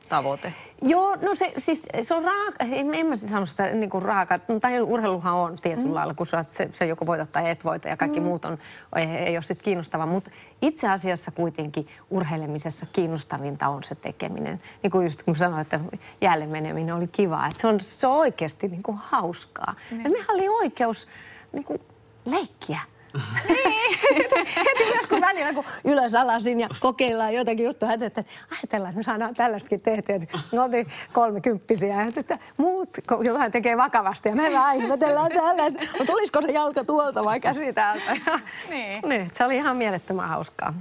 [0.08, 0.54] tavoite.
[0.82, 4.38] Joo, no se, siis, se on raaka, en, en mä sano sitä niin kuin raaka,
[4.48, 5.94] no, tai urheiluhan on tietyllä Mm.
[5.94, 8.26] lailla, kun sä, se, se joko voitat tai et voita ja kaikki Mm.
[8.26, 8.58] muut on,
[8.96, 10.30] ei, ei ole sitten kiinnostavaa, mutta
[10.62, 14.60] itse asiassa kuitenkin urheilemisessa kiinnostavinta on se tekeminen.
[14.82, 15.80] Niin kuin just kun sanoin, että
[16.20, 19.74] jäälle meneminen oli kiva, että se on, se on oikeasti niin kuin hauskaa.
[19.90, 20.06] Niin.
[20.06, 21.08] Et mehän oli oikeus
[21.52, 21.80] niin kuin
[22.24, 22.80] leikkiä.
[24.56, 29.02] Heti myös kun välillä, kun ylös alasin ja kokeillaan jotakin juttua, että, ajatellaan, että me
[29.02, 30.18] saadaan tällaistakin tehtyä.
[30.52, 32.88] Me oltiin kolmekymppisiä, että, muut
[33.24, 37.40] jotain tekee vakavasti ja me vähän ihmetellään täällä, että no tulisiko se jalka tuolta vai
[37.40, 38.16] käsi täältä.
[38.26, 38.40] Ja,
[38.70, 39.02] niin.
[39.08, 39.30] niin.
[39.34, 40.74] Se oli ihan mielettömän hauskaa.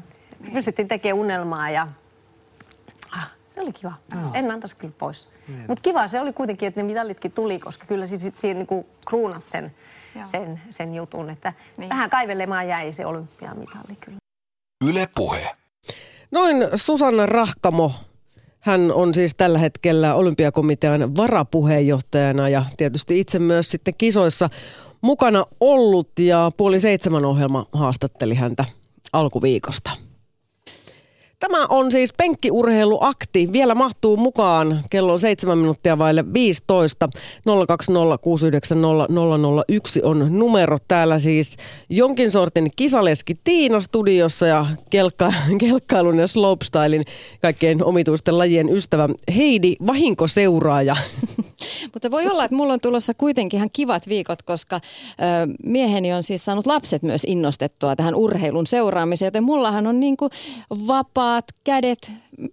[0.54, 1.88] Pystyttiin tekemään unelmaa ja
[3.18, 3.94] ah, se oli kiva.
[4.14, 4.32] Joo.
[4.34, 5.30] En antaisi kyllä pois.
[5.48, 5.66] Niin.
[5.68, 9.52] Mutta kiva se oli kuitenkin, että ne mitallitkin tuli, koska kyllä se sitten niinku kruunas
[9.52, 9.72] sen.
[10.26, 11.30] sen, sen jutun.
[11.30, 11.90] Että niin.
[11.90, 14.18] vähän kaivelemaan jäi se olympiamitali kyllä.
[14.86, 15.56] Yle Puhe.
[16.32, 17.92] Noin Susanna Rahkamo.
[18.60, 24.50] Hän on siis tällä hetkellä olympiakomitean varapuheenjohtajana ja tietysti itse myös sitten kisoissa
[25.02, 28.66] mukana ollut ja puoli seitsemän ohjelma haastatteli häntä
[29.14, 30.09] alkuviikosta.
[31.40, 33.50] Tämä on siis penkkiurheiluakti.
[33.52, 37.10] Vielä mahtuu mukaan kello on 7 minuuttia vaille 15.
[37.16, 37.20] 020690001
[40.04, 41.58] on numero täällä siis
[41.90, 47.06] jonkin sortin kisaleski Tiina studiossa ja kelkka, kelkkailun ja slopestylein
[47.42, 50.96] kaikkein omituisten lajien ystävä Heidi vahinkoseuraaja.
[51.94, 54.80] Mutta voi olla, että mulla on tulossa kuitenkin ihan kivat viikot, koska ö,
[55.66, 60.32] mieheni on siis saanut lapset myös innostettua tähän urheilun seuraamiseen, joten mullahan on niin kuin
[61.30, 62.12] vapaat kädet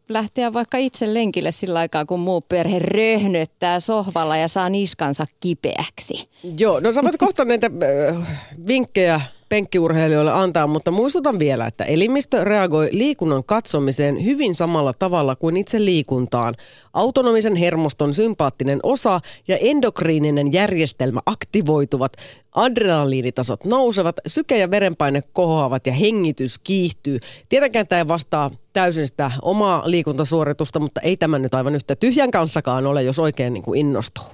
[0.08, 6.28] lähteä vaikka itse lenkille sillä aikaa, kun muu perhe röhnöttää sohvalla ja saa niskansa kipeäksi.
[6.58, 7.70] Joo, no sä voit kohta näitä
[8.16, 15.36] äh, vinkkejä penkkiurheilijoille antaa, mutta muistutan vielä, että elimistö reagoi liikunnan katsomiseen hyvin samalla tavalla
[15.36, 16.54] kuin itse liikuntaan.
[16.92, 22.12] Autonomisen hermoston sympaattinen osa ja endokriininen järjestelmä aktivoituvat,
[22.52, 27.18] adrenaliinitasot nousevat, syke ja verenpaine kohoavat ja hengitys kiihtyy.
[27.48, 32.30] Tietenkään tämä ei vastaa täysin sitä omaa liikuntasuoritusta, mutta ei tämä nyt aivan yhtä tyhjän
[32.30, 34.24] kanssakaan ole, jos oikein niin kuin innostuu.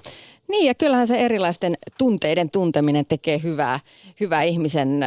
[0.52, 3.80] Niin ja kyllähän se erilaisten tunteiden tunteminen tekee hyvää,
[4.20, 5.06] hyvää ihmisen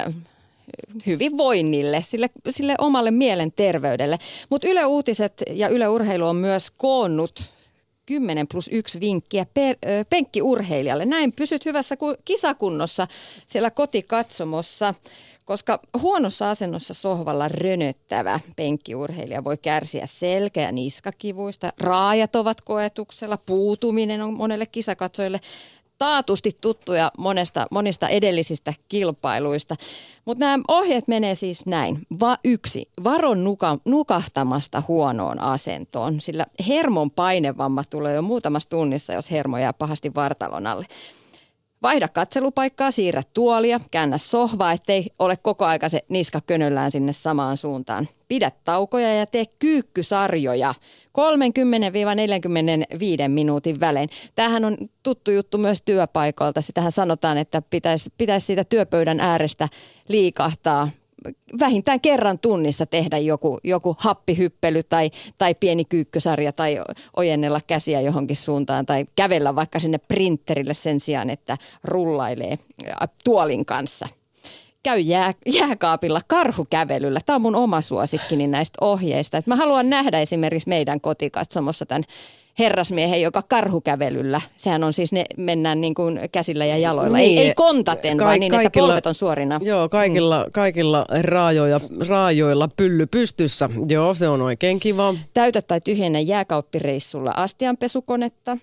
[1.05, 4.19] hyvinvoinnille, sille, sille omalle mielenterveydelle.
[4.49, 7.43] Mutta Yle Uutiset ja Yle Urheilu on myös koonnut
[8.05, 11.05] 10 plus 1 vinkkiä per, ö, penkkiurheilijalle.
[11.05, 13.07] Näin pysyt hyvässä ku- kisakunnossa
[13.47, 14.93] siellä kotikatsomossa,
[15.45, 21.73] koska huonossa asennossa sohvalla rönöttävä penkkiurheilija voi kärsiä selkä- ja niskakivuista.
[21.79, 25.39] Raajat ovat koetuksella, puutuminen on monelle kisakatsoille
[25.97, 29.75] taatusti tuttuja monesta, monista edellisistä kilpailuista.
[30.25, 31.99] Mutta nämä ohjeet menee siis näin.
[32.19, 39.31] Va, yksi, varo nuka, nukahtamasta huonoon asentoon, sillä hermon painevamma tulee jo muutamassa tunnissa, jos
[39.31, 40.85] hermo jää pahasti vartalon alle.
[41.85, 47.57] Vaihda katselupaikkaa, siirrä tuolia, käännä sohvaa, ettei ole koko aika se niska könöllään sinne samaan
[47.57, 48.07] suuntaan.
[48.27, 50.73] Pidä taukoja ja tee kyykkysarjoja
[53.25, 54.09] 30-45 minuutin välein.
[54.35, 56.61] Tämähän on tuttu juttu myös työpaikoilta.
[56.61, 59.69] Sitähän sanotaan, että pitäisi, pitäisi siitä työpöydän äärestä
[60.07, 60.89] liikahtaa
[61.59, 66.81] vähintään kerran tunnissa tehdä joku, joku happihyppely tai, tai pieni kyykkysarja tai
[67.17, 72.55] ojennella käsiä johonkin suuntaan tai kävellä vaikka sinne printerille sen sijaan, että rullailee
[73.23, 74.07] tuolin kanssa.
[74.83, 77.19] Käy jää, jääkaapilla karhukävelyllä.
[77.25, 79.37] Tämä on mun oma suosikkini näistä ohjeista.
[79.37, 82.03] Et mä haluan nähdä esimerkiksi meidän kotikatsomossa tämän
[82.59, 87.53] herrasmiehen, joka karhukävelyllä, sehän on siis, ne mennään niin kuin käsillä ja jaloilla, ei, ei
[87.55, 89.59] kontaten, Ka- vaan niin, että polvet on suorina.
[89.63, 93.69] Joo, kaikilla, kaikilla raajoja, raajoilla pylly pystyssä.
[93.87, 95.13] Joo, se on oikein kiva.
[95.33, 98.57] Täytä tai tyhjennä jääkauppireissulla astianpesukonetta.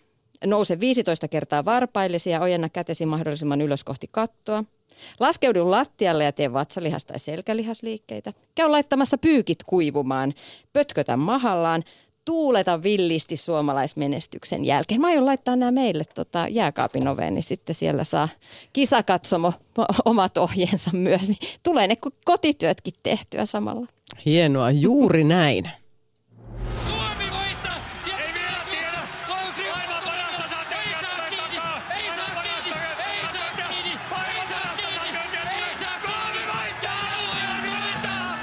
[0.46, 4.64] Nouse 15 kertaa varpaillesi ja ojenna kätesi mahdollisimman ylös kohti kattoa.
[5.20, 8.32] Laskeudu lattialle ja tee vatsalihas- tai selkälihasliikkeitä.
[8.54, 10.32] Käy laittamassa pyykit kuivumaan.
[10.72, 11.82] Pötkötä mahallaan.
[12.24, 15.00] Tuuleta villisti suomalaismenestyksen jälkeen.
[15.00, 18.28] Mä aion laittaa nämä meille tota, jääkaapin oveen, niin sitten siellä saa
[18.72, 19.52] kisakatsomo
[20.04, 21.28] omat ohjeensa myös.
[21.28, 23.86] Niin tulee ne kotityötkin tehtyä samalla.
[24.26, 25.70] Hienoa, juuri näin.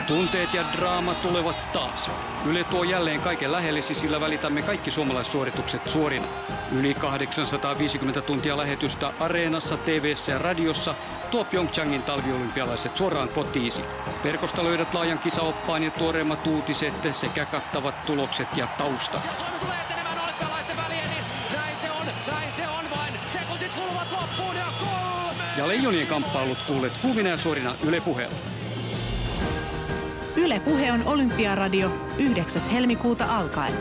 [0.09, 2.09] Tunteet ja draama tulevat taas.
[2.45, 6.27] Yle tuo jälleen kaiken lähellesi, sillä välitämme kaikki suomalaissuoritukset suorina.
[6.71, 10.95] Yli 850 tuntia lähetystä Areenassa, TVssä ja radiossa
[11.31, 13.81] tuo Pyeongchangin talviolympialaiset suoraan kotiisi.
[14.23, 19.21] Verkosta löydät laajan kisaoppaan ja tuoreimmat uutiset sekä kattavat tulokset ja tausta.
[25.57, 28.58] Ja leijonien kamppailut kuulet kuumina ja suorina Yle puheella.
[30.39, 32.61] Yle Puhe on Olympiaradio 9.
[32.71, 33.73] helmikuuta alkaen.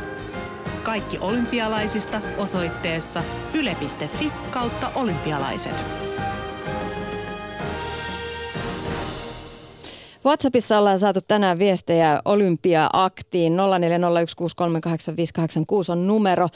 [0.83, 3.23] Kaikki olympialaisista osoitteessa
[3.55, 5.75] yle.fi kautta olympialaiset.
[10.25, 13.57] WhatsAppissa ollaan saatu tänään viestejä Olympia-aktiin.
[13.57, 13.63] 0401638586
[15.93, 16.49] on numero.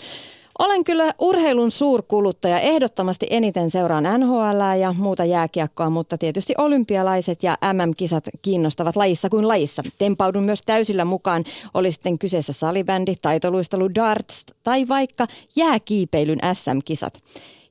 [0.59, 2.61] Olen kyllä urheilun suurkuluttaja.
[2.61, 9.49] Ehdottomasti eniten seuraan NHL ja muuta jääkiekkoa, mutta tietysti olympialaiset ja MM-kisat kiinnostavat lajissa kuin
[9.49, 9.83] lajissa.
[9.99, 11.45] Tempaudun myös täysillä mukaan,
[11.75, 15.27] oli sitten kyseessä salibändi, taitoluistelu, darts tai vaikka
[15.57, 17.23] jääkiipeilyn SM-kisat.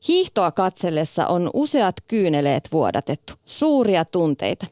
[0.08, 4.66] Hiihtoa katsellessa on useat kyyneleet vuodatettu, suuria tunteita.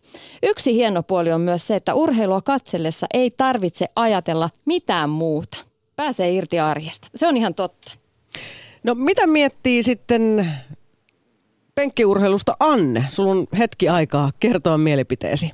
[0.43, 5.69] Yksi hieno puoli on myös se, että urheilua katsellessa ei tarvitse ajatella mitään muuta.
[6.00, 7.08] Pääsee irti arjesta.
[7.16, 8.00] Se on ihan totta.
[8.84, 10.45] No mitä miettii sitten
[11.76, 13.04] penkkiurheilusta Anne?
[13.10, 15.52] Sulla on hetki aikaa kertoa mielipiteesi.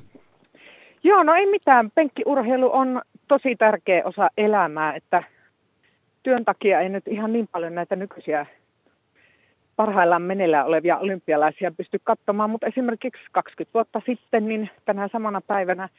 [1.04, 1.92] Joo, no ei mitään.
[1.92, 5.24] Penkkiurheilu on tosi tärkeä osa elämää, että
[6.24, 8.46] työn takia ei nyt ihan niin paljon näitä nykyisiä
[9.76, 15.90] parhaillaan meneillään olevia olympialaisia pysty katsomaan, mutta esimerkiksi 20 vuotta sitten, niin tänä samana päivänä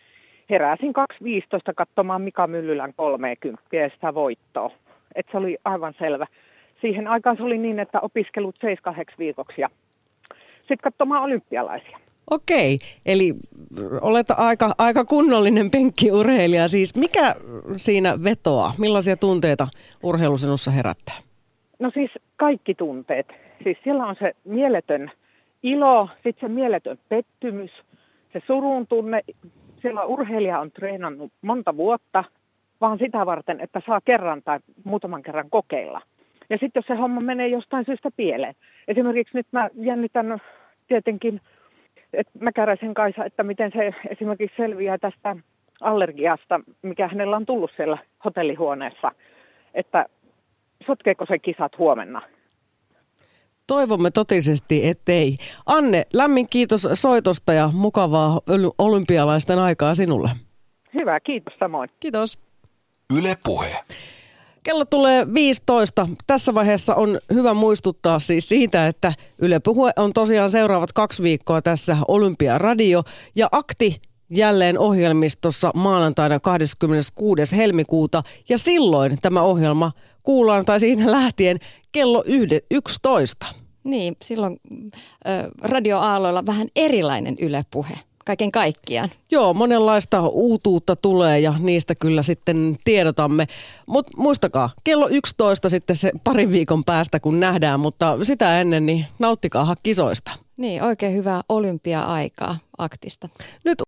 [0.51, 0.93] heräsin
[1.23, 4.71] 2.15 katsomaan Mika Myllylän 30 ja sitä voittoa.
[5.15, 6.27] Et se oli aivan selvä.
[6.81, 9.71] Siihen aikaan se oli niin, että opiskelut 7 viikoksi ja
[10.59, 11.99] sitten katsomaan olympialaisia.
[12.31, 13.35] Okei, eli
[14.01, 16.69] olet aika, aika kunnollinen penkkiurheilija.
[16.69, 17.35] Siis mikä
[17.77, 18.73] siinä vetoaa?
[18.79, 19.67] Millaisia tunteita
[20.03, 21.15] urheilu sinussa herättää?
[21.79, 23.27] No siis kaikki tunteet.
[23.65, 25.11] Siis siellä on se mieletön
[25.63, 27.71] ilo, sitten se mieletön pettymys,
[28.33, 29.23] se surun tunne.
[29.83, 32.25] Siellä urheilija on treenannut monta vuotta,
[32.81, 36.01] vaan sitä varten, että saa kerran tai muutaman kerran kokeilla.
[36.51, 38.55] Ja sitten jos se homma menee jostain syystä pieleen.
[38.89, 40.39] Esimerkiksi nyt mä jännitän
[40.89, 41.41] tietenkin,
[42.13, 45.37] että Mäkäräisen Kaisa, että miten se esimerkiksi selviää tästä
[45.81, 49.13] allergiasta, mikä hänellä on tullut siellä hotellihuoneessa.
[49.75, 50.07] Että
[50.87, 52.23] sotkeeko se kisat huomenna?
[53.67, 55.37] Toivomme totisesti, ettei.
[55.67, 58.41] Anne, lämmin kiitos soitosta ja mukavaa
[58.79, 60.31] olympialaisten aikaa sinulle.
[60.95, 61.91] Hyvä, kiitos samoin.
[62.01, 62.39] Kiitos.
[63.19, 63.77] Yle Puhe.
[64.63, 66.09] Kello tulee 15.
[66.27, 71.63] Tässä vaiheessa on hyvä muistuttaa siis siitä, että Yle Puhe on tosiaan seuraavat kaksi viikkoa
[71.63, 73.03] tässä Olympiaradio
[73.37, 74.01] ja akti
[74.31, 77.57] jälleen ohjelmistossa maanantaina 26.
[77.57, 81.59] helmikuuta ja silloin tämä ohjelma kuullaan tai siinä lähtien
[81.93, 82.25] kello
[82.71, 83.47] 11.
[83.85, 89.11] Niin, silloin ö, radioaaloilla vähän erilainen Yle Puhe kaiken kaikkiaan.
[89.31, 93.47] Joo, monenlaista uutuutta tulee ja niistä kyllä sitten tiedotamme.
[93.87, 99.07] Mutta muistakaa, kello 11 sitten se parin viikon päästä kun nähdään, mutta sitä ennen niin
[99.19, 100.31] nauttikaa kisoista.
[100.57, 103.29] Niin, oikein hyvää olympia-aikaa aktista.
[103.65, 103.83] Nyt